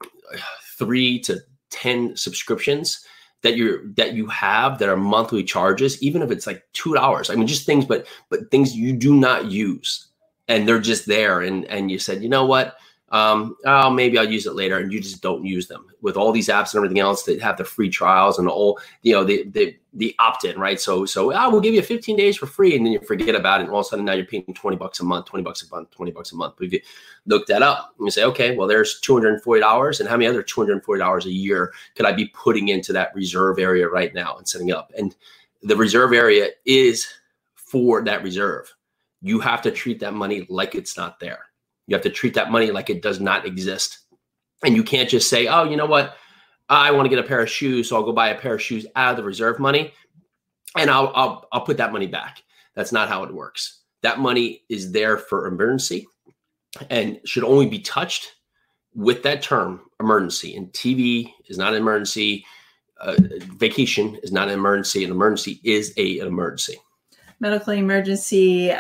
uh, 0.04 0.38
three 0.78 1.20
to 1.20 1.40
10 1.70 2.16
subscriptions 2.16 3.06
that 3.44 3.56
you're 3.56 3.88
that 3.94 4.14
you 4.14 4.26
have 4.28 4.80
that 4.80 4.90
are 4.90 4.98
monthly 4.98 5.44
charges 5.44 6.02
even 6.02 6.22
if 6.22 6.32
it's 6.32 6.48
like 6.48 6.64
two 6.74 6.94
dollars 6.94 7.30
i 7.30 7.36
mean 7.36 7.48
just 7.48 7.66
things 7.66 7.86
but 7.86 8.08
but 8.30 8.50
things 8.50 8.76
you 8.76 8.94
do 8.94 9.14
not 9.16 9.52
use 9.52 10.08
and 10.48 10.68
they're 10.68 10.80
just 10.80 11.06
there 11.06 11.42
and 11.42 11.66
and 11.66 11.92
you 11.92 12.00
said 12.00 12.24
you 12.24 12.30
know 12.30 12.46
what 12.46 12.78
um 13.10 13.56
oh 13.66 13.90
maybe 13.90 14.18
i'll 14.18 14.30
use 14.30 14.46
it 14.46 14.54
later 14.54 14.80
and 14.80 14.92
you 14.92 15.00
just 15.00 15.22
don't 15.22 15.46
use 15.46 15.68
them 15.68 15.88
with 16.02 16.18
all 16.18 16.32
these 16.34 16.50
apps 16.50 16.74
and 16.74 16.80
everything 16.80 17.00
else 17.00 17.24
that 17.24 17.42
have 17.42 17.58
the 17.58 17.64
free 17.64 17.90
trials 17.90 18.38
and 18.38 18.50
all 18.50 18.78
you 19.02 19.14
know 19.14 19.24
the 19.24 19.46
the 19.52 19.76
the 19.94 20.14
opt-in 20.20 20.60
right 20.60 20.80
so 20.82 21.06
so 21.06 21.32
i 21.32 21.48
will 21.48 21.62
give 21.62 21.74
you 21.74 21.82
15 21.82 22.18
days 22.18 22.36
for 22.36 22.48
free 22.48 22.76
and 22.76 22.86
then 22.86 22.92
you 22.92 23.00
forget 23.00 23.34
about 23.34 23.62
it 23.62 23.64
and 23.64 23.72
all 23.72 23.80
of 23.80 23.86
a 23.86 23.90
sudden 23.90 24.04
now 24.04 24.12
you're 24.12 24.26
paying 24.26 24.44
20 24.44 24.76
bucks 24.76 25.00
a 25.00 25.06
month 25.06 25.26
20 25.26 25.42
bucks 25.42 25.64
a 25.64 25.74
month 25.74 25.90
20 25.92 26.12
bucks 26.12 26.34
a 26.34 26.36
month 26.36 26.56
but 26.58 26.68
if 26.68 26.74
you 26.74 26.82
look 27.26 27.48
that 27.48 27.64
up 27.64 27.94
and 27.98 28.06
you 28.06 28.12
say 28.12 28.26
okay 28.26 28.56
well 28.56 28.68
there's 28.68 29.00
$240 29.02 30.00
and 30.00 30.10
how 30.10 30.17
many 30.17 30.28
other 30.28 30.43
$240 30.43 31.26
a 31.26 31.32
year 31.32 31.74
could 31.96 32.06
I 32.06 32.12
be 32.12 32.28
putting 32.28 32.70
into 32.70 32.93
that 32.93 33.13
reserve 33.15 33.60
area 33.60 33.88
right 33.88 34.13
now 34.13 34.38
and 34.38 34.48
setting 34.48 34.72
up? 34.72 34.91
And 34.98 35.15
the 35.62 35.76
reserve 35.76 36.13
area 36.13 36.50
is 36.65 37.08
for 37.56 38.04
that 38.04 38.24
reserve. 38.24 38.74
You 39.22 39.39
have 39.39 39.62
to 39.63 39.72
treat 39.72 40.00
that 40.00 40.13
money 40.13 40.46
like 40.50 40.76
it's 40.76 40.98
not 40.98 41.20
there. 41.20 41.46
You 41.88 41.95
have 41.95 42.04
to 42.04 42.10
treat 42.10 42.34
that 42.36 42.52
money 42.52 42.71
like 42.71 42.89
it 42.89 43.02
does 43.02 43.19
not 43.19 43.45
exist. 43.45 44.00
And 44.63 44.76
you 44.76 44.84
can't 44.84 45.10
just 45.10 45.30
say, 45.30 45.47
oh, 45.47 45.63
you 45.63 45.78
know 45.78 45.86
what? 45.86 46.15
I 46.69 46.91
want 46.91 47.06
to 47.06 47.10
get 47.10 47.23
a 47.23 47.28
pair 47.28 47.41
of 47.41 47.50
shoes, 47.50 47.89
so 47.89 47.95
I'll 47.95 48.04
go 48.04 48.12
buy 48.12 48.30
a 48.30 48.39
pair 48.39 48.56
of 48.56 48.62
shoes 48.62 48.86
out 48.95 49.12
of 49.12 49.17
the 49.17 49.23
reserve 49.23 49.60
money 49.60 49.93
and 50.76 50.89
I'll, 50.89 51.12
I'll, 51.15 51.47
I'll 51.52 51.62
put 51.62 51.78
that 51.78 51.91
money 51.91 52.08
back. 52.08 52.43
That's 52.76 52.91
not 52.91 53.10
how 53.10 53.23
it 53.23 53.34
works. 53.34 53.82
That 54.04 54.19
money 54.19 54.63
is 54.69 54.91
there 54.91 55.17
for 55.17 55.47
emergency 55.47 56.06
and 56.89 57.19
should 57.26 57.43
only 57.43 57.67
be 57.67 57.80
touched 57.80 58.36
with 58.93 59.23
that 59.23 59.41
term 59.41 59.82
emergency. 60.00 60.56
And 60.56 60.71
TV 60.73 61.32
is 61.47 61.58
not 61.58 61.73
an 61.73 61.82
emergency. 61.82 62.45
Uh, 63.00 63.15
vacation 63.58 64.19
is 64.23 64.32
not 64.32 64.47
an 64.47 64.54
emergency. 64.54 65.04
An 65.04 65.12
emergency 65.12 65.60
is 65.63 65.93
a, 65.97 66.19
an 66.19 66.28
emergency. 66.28 66.78
Medical 67.39 67.73
emergency. 67.73 68.73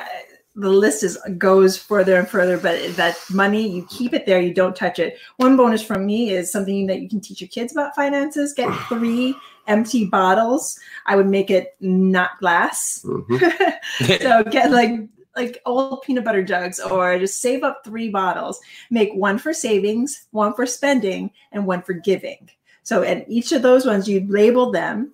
The 0.59 0.69
list 0.69 1.03
is 1.03 1.17
goes 1.37 1.77
further 1.77 2.17
and 2.17 2.27
further, 2.27 2.57
but 2.57 2.95
that 2.95 3.15
money 3.31 3.67
you 3.67 3.85
keep 3.89 4.13
it 4.13 4.25
there, 4.25 4.41
you 4.41 4.53
don't 4.53 4.75
touch 4.75 4.97
it. 4.97 5.17
One 5.37 5.55
bonus 5.55 5.83
from 5.83 6.05
me 6.05 6.31
is 6.31 6.51
something 6.51 6.87
that 6.87 6.99
you 6.99 7.07
can 7.07 7.21
teach 7.21 7.41
your 7.41 7.47
kids 7.47 7.71
about 7.71 7.95
finances. 7.95 8.53
Get 8.53 8.73
three 8.89 9.35
empty 9.67 10.05
bottles. 10.05 10.79
I 11.05 11.15
would 11.15 11.27
make 11.27 11.51
it 11.51 11.75
not 11.79 12.39
glass. 12.39 13.03
Mhm. 13.05 13.77
so 14.21 14.43
get 14.45 14.71
like 14.71 14.99
like 15.37 15.61
old 15.65 16.01
peanut 16.01 16.25
butter 16.25 16.43
jugs 16.43 16.79
or 16.79 17.17
just 17.19 17.39
save 17.39 17.63
up 17.63 17.81
three 17.85 18.09
bottles 18.09 18.59
make 18.89 19.13
one 19.13 19.37
for 19.37 19.53
savings 19.53 20.25
one 20.31 20.53
for 20.53 20.65
spending 20.65 21.29
and 21.51 21.65
one 21.65 21.81
for 21.81 21.93
giving 21.93 22.49
so 22.81 23.03
and 23.03 23.23
each 23.27 23.51
of 23.51 23.61
those 23.61 23.85
ones 23.85 24.09
you 24.09 24.25
label 24.27 24.71
them 24.71 25.13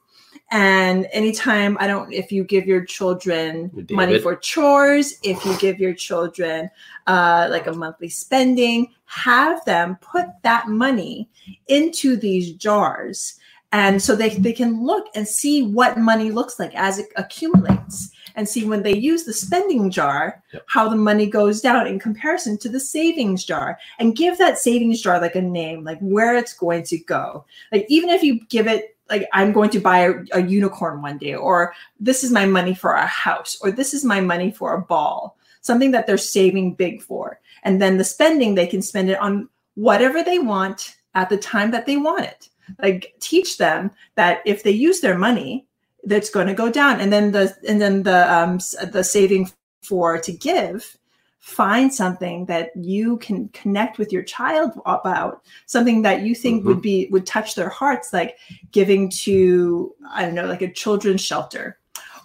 and 0.54 1.08
anytime 1.12 1.76
i 1.80 1.88
don't 1.88 2.13
if 2.13 2.32
you 2.32 2.44
give 2.44 2.68
your 2.68 2.86
children 2.86 3.70
David. 3.70 3.92
money 3.92 4.20
for 4.20 4.36
chores 4.36 5.16
if 5.24 5.44
you 5.46 5.58
give 5.58 5.80
your 5.80 5.96
children 5.96 6.70
uh, 7.08 7.48
like 7.50 7.68
a 7.68 7.74
monthly 7.74 8.08
spending 8.08 8.88
have 9.06 9.66
them 9.66 9.98
put 10.00 10.28
that 10.44 10.68
money 10.70 11.28
into 11.68 12.16
these 12.16 12.54
jars 12.54 13.39
and 13.72 14.00
so 14.00 14.16
they, 14.16 14.30
they 14.30 14.54
can 14.54 14.86
look 14.86 15.08
and 15.16 15.28
see 15.28 15.63
what 15.63 15.98
money 15.98 16.30
looks 16.30 16.60
like 16.60 16.76
as 16.76 17.00
it 17.00 17.08
accumulates 17.18 18.12
and 18.36 18.48
see 18.48 18.66
when 18.66 18.84
they 18.84 18.96
use 18.96 19.24
the 19.24 19.34
spending 19.34 19.89
jar 19.89 20.42
Yep. 20.54 20.66
how 20.68 20.88
the 20.88 20.96
money 20.96 21.26
goes 21.26 21.62
down 21.62 21.88
in 21.88 21.98
comparison 22.00 22.60
to 22.60 22.70
the 22.70 22.80
savings 22.80 23.44
jar 23.44 23.80
and 23.98 24.16
give 24.16 24.38
that 24.38 24.60
savings 24.60 25.02
jar 25.02 25.20
like 25.20 25.36
a 25.36 25.42
name 25.42 25.84
like 25.84 26.00
where 26.00 26.36
it's 26.36 26.54
going 26.54 26.84
to 26.84 26.98
go 27.00 27.44
like 27.72 27.88
even 27.89 28.10
if 28.12 28.22
you 28.22 28.39
give 28.50 28.68
it 28.68 28.92
like 29.10 29.28
i'm 29.34 29.52
going 29.52 29.70
to 29.70 29.80
buy 29.80 30.00
a, 30.00 30.13
a 30.34 30.42
unicorn 30.42 31.02
one 31.02 31.18
day 31.18 31.36
or 31.36 31.74
this 32.00 32.24
is 32.24 32.32
my 32.32 32.46
money 32.46 32.74
for 32.74 32.94
a 32.94 33.06
house 33.06 33.58
or 33.62 33.72
this 33.72 33.94
is 33.94 34.04
my 34.04 34.22
money 34.22 34.52
for 34.52 34.74
a 34.74 34.82
ball 34.82 35.38
something 35.63 35.92
that 35.92 36.06
they're 36.06 36.18
saving 36.18 36.76
big 36.76 37.02
for. 37.02 37.39
And 37.63 37.82
then 37.82 37.98
the 37.98 38.04
spending 38.04 38.54
they 38.54 38.68
can 38.68 38.84
spend 38.84 39.10
it 39.10 39.20
on 39.20 39.50
whatever 39.74 40.22
they 40.22 40.38
want 40.38 40.98
at 41.16 41.30
the 41.30 41.38
time 41.38 41.72
that 41.72 41.88
they 41.88 41.98
want 41.98 42.26
it. 42.26 42.50
Like 42.82 43.16
teach 43.20 43.58
them 43.58 43.92
that 44.16 44.42
if 44.46 44.63
they 44.63 44.72
use 44.72 45.00
their 45.00 45.18
money 45.18 45.66
that's 46.04 46.30
going 46.30 46.48
to 46.48 46.54
go 46.54 46.70
down. 46.70 47.00
And 47.00 47.12
then 47.12 47.32
the 47.32 47.56
and 47.68 47.82
then 47.82 48.04
the 48.04 48.32
um 48.32 48.60
the 48.92 49.04
saving 49.04 49.52
for 49.82 50.20
to 50.20 50.32
give 50.32 50.98
find 51.43 51.93
something 51.93 52.45
that 52.45 52.71
you 52.73 53.17
can 53.17 53.49
connect 53.49 53.97
with 53.97 54.13
your 54.13 54.23
child 54.23 54.71
about 54.86 55.41
something 55.65 56.01
that 56.01 56.21
you 56.21 56.34
think 56.34 56.63
Mhm. 56.63 56.65
would 56.67 56.82
be 56.82 57.10
would 57.12 57.25
touch 57.25 57.56
their 57.56 57.67
hearts 57.67 58.13
like 58.13 58.38
giving 58.71 59.10
to 59.10 59.93
i 60.13 60.23
don't 60.23 60.36
know 60.36 60.45
like 60.45 60.62
a 60.62 60.71
children's 60.71 61.19
shelter 61.19 61.77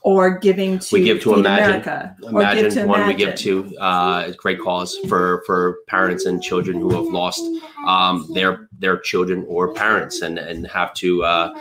or 0.02 0.38
giving 0.38 0.78
to 0.78 0.94
We 0.94 1.02
give 1.02 1.20
to 1.22 1.35
Feed 1.35 1.40
Imagine. 1.40 1.64
America, 1.83 2.16
or 2.22 2.31
give 2.31 2.37
Imagine 2.37 2.70
to 2.70 2.87
one 2.87 3.07
we 3.09 3.14
give 3.14 3.35
to 3.35 3.76
uh, 3.78 4.31
great 4.37 4.61
cause 4.61 4.96
for 5.09 5.42
for 5.46 5.78
parents 5.88 6.24
and 6.24 6.40
children 6.40 6.81
who 6.81 6.90
have 6.90 7.07
lost 7.07 7.42
um, 7.85 8.24
their 8.33 8.68
their 8.78 8.98
children 8.98 9.44
or 9.48 9.74
parents 9.74 10.22
and 10.22 10.38
and 10.38 10.68
have 10.68 10.94
to 10.94 11.24
uh, 11.24 11.52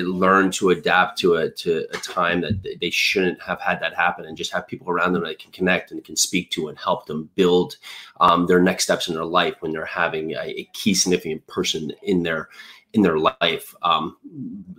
learn 0.00 0.50
to 0.50 0.70
adapt 0.70 1.18
to 1.18 1.34
a 1.34 1.50
to 1.50 1.86
a 1.92 1.96
time 1.98 2.40
that 2.40 2.62
they- 2.62 2.76
they 2.76 2.90
shouldn't 2.90 3.40
have 3.42 3.60
had 3.60 3.80
that 3.80 3.94
happen 3.94 4.24
and 4.24 4.36
just 4.36 4.52
have 4.52 4.66
people 4.66 4.88
around 4.90 5.12
them 5.12 5.22
that 5.24 5.38
can 5.38 5.52
connect 5.52 5.90
and 5.90 6.04
can 6.04 6.16
speak 6.16 6.50
to 6.50 6.68
and 6.68 6.78
help 6.78 7.06
them 7.06 7.28
build 7.34 7.76
um, 8.20 8.46
their 8.46 8.62
next 8.62 8.84
steps 8.84 9.08
in 9.08 9.14
their 9.14 9.24
life 9.24 9.54
when 9.60 9.72
they're 9.72 9.84
having 9.84 10.32
a, 10.32 10.60
a 10.60 10.64
key 10.72 10.94
significant 10.94 11.46
person 11.46 11.92
in 12.02 12.22
their 12.22 12.48
in 12.94 13.02
their 13.02 13.18
life 13.18 13.74
um, 13.82 14.16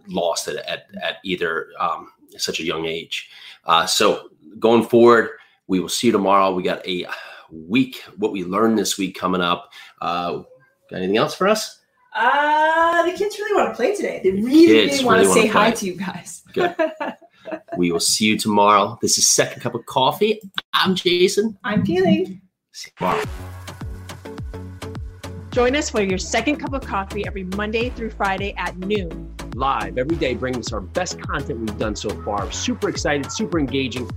lost 0.08 0.47
at, 0.47 0.58
at, 0.67 0.86
at 1.02 1.17
either 1.23 1.67
um, 1.80 2.12
such 2.38 2.60
a 2.60 2.63
young 2.63 2.86
age. 2.86 3.30
Uh, 3.65 3.86
so 3.86 4.30
going 4.60 4.84
forward, 4.84 5.32
we 5.67 5.80
will 5.80 5.89
see 5.89 6.08
you 6.08 6.13
tomorrow. 6.13 6.54
We 6.54 6.63
got 6.63 6.86
a 6.88 7.06
week, 7.52 8.04
what 8.17 8.32
we 8.32 8.43
learned 8.43 8.78
this 8.78 8.97
week 8.97 9.17
coming 9.17 9.41
up. 9.41 9.71
Uh, 10.02 10.43
got 10.89 10.97
anything 10.97 11.17
else 11.17 11.34
for 11.36 11.47
us? 11.47 11.80
Uh, 12.15 13.04
the 13.04 13.17
kids 13.17 13.38
really 13.39 13.56
want 13.56 13.71
to 13.71 13.76
play 13.76 13.95
today. 13.95 14.21
They 14.23 14.32
really, 14.32 14.67
really 14.67 15.06
want 15.06 15.19
really 15.19 15.26
to 15.26 15.30
wanna 15.30 15.34
say 15.34 15.47
hi 15.47 15.71
to 15.71 15.86
you 15.86 15.93
guys. 15.95 16.43
Good. 16.54 16.76
We 17.78 17.91
will 17.91 17.99
see 17.99 18.26
you 18.26 18.38
tomorrow. 18.38 18.97
This 19.02 19.17
is 19.17 19.28
Second 19.28 19.62
Cup 19.62 19.76
of 19.76 19.86
Coffee. 19.86 20.39
I'm 20.73 20.95
Jason. 20.95 21.58
I'm 21.63 21.84
Keely. 21.84 22.41
See 22.71 22.89
you 22.89 22.93
tomorrow. 22.97 23.23
Join 25.52 25.76
us 25.76 25.89
for 25.89 26.02
your 26.02 26.17
second 26.17 26.56
cup 26.58 26.73
of 26.73 26.82
coffee 26.82 27.28
every 27.28 27.43
Monday 27.43 27.89
through 27.91 28.12
Friday 28.12 28.56
at 28.58 28.78
noon. 28.78 29.36
Live 29.56 29.97
every 29.97 30.15
day, 30.15 30.36
bringing 30.36 30.62
us 30.62 30.71
our 30.71 30.82
best 30.82 31.19
content 31.19 31.60
we've 31.60 31.78
done 31.78 31.95
so 31.95 32.10
far. 32.23 32.49
Super 32.52 32.89
excited, 32.89 33.32
super 33.32 33.60
engaging, 33.60 34.10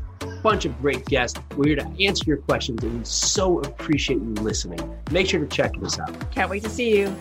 bunch 0.43 0.65
of 0.65 0.81
great 0.81 1.05
guests. 1.07 1.39
We're 1.57 1.67
here 1.67 1.77
to 1.77 2.07
answer 2.07 2.25
your 2.27 2.39
questions, 2.39 2.83
and 2.85 2.99
we 3.01 3.05
so 3.05 3.59
appreciate 3.61 4.21
you 4.21 4.35
listening. 4.35 4.81
Make 5.11 5.27
sure 5.27 5.41
to 5.41 5.47
check 5.47 5.73
this 5.79 5.99
out. 5.99 6.31
Can't 6.31 6.49
wait 6.49 6.63
to 6.63 6.71
see 6.71 6.97
you. 6.97 7.15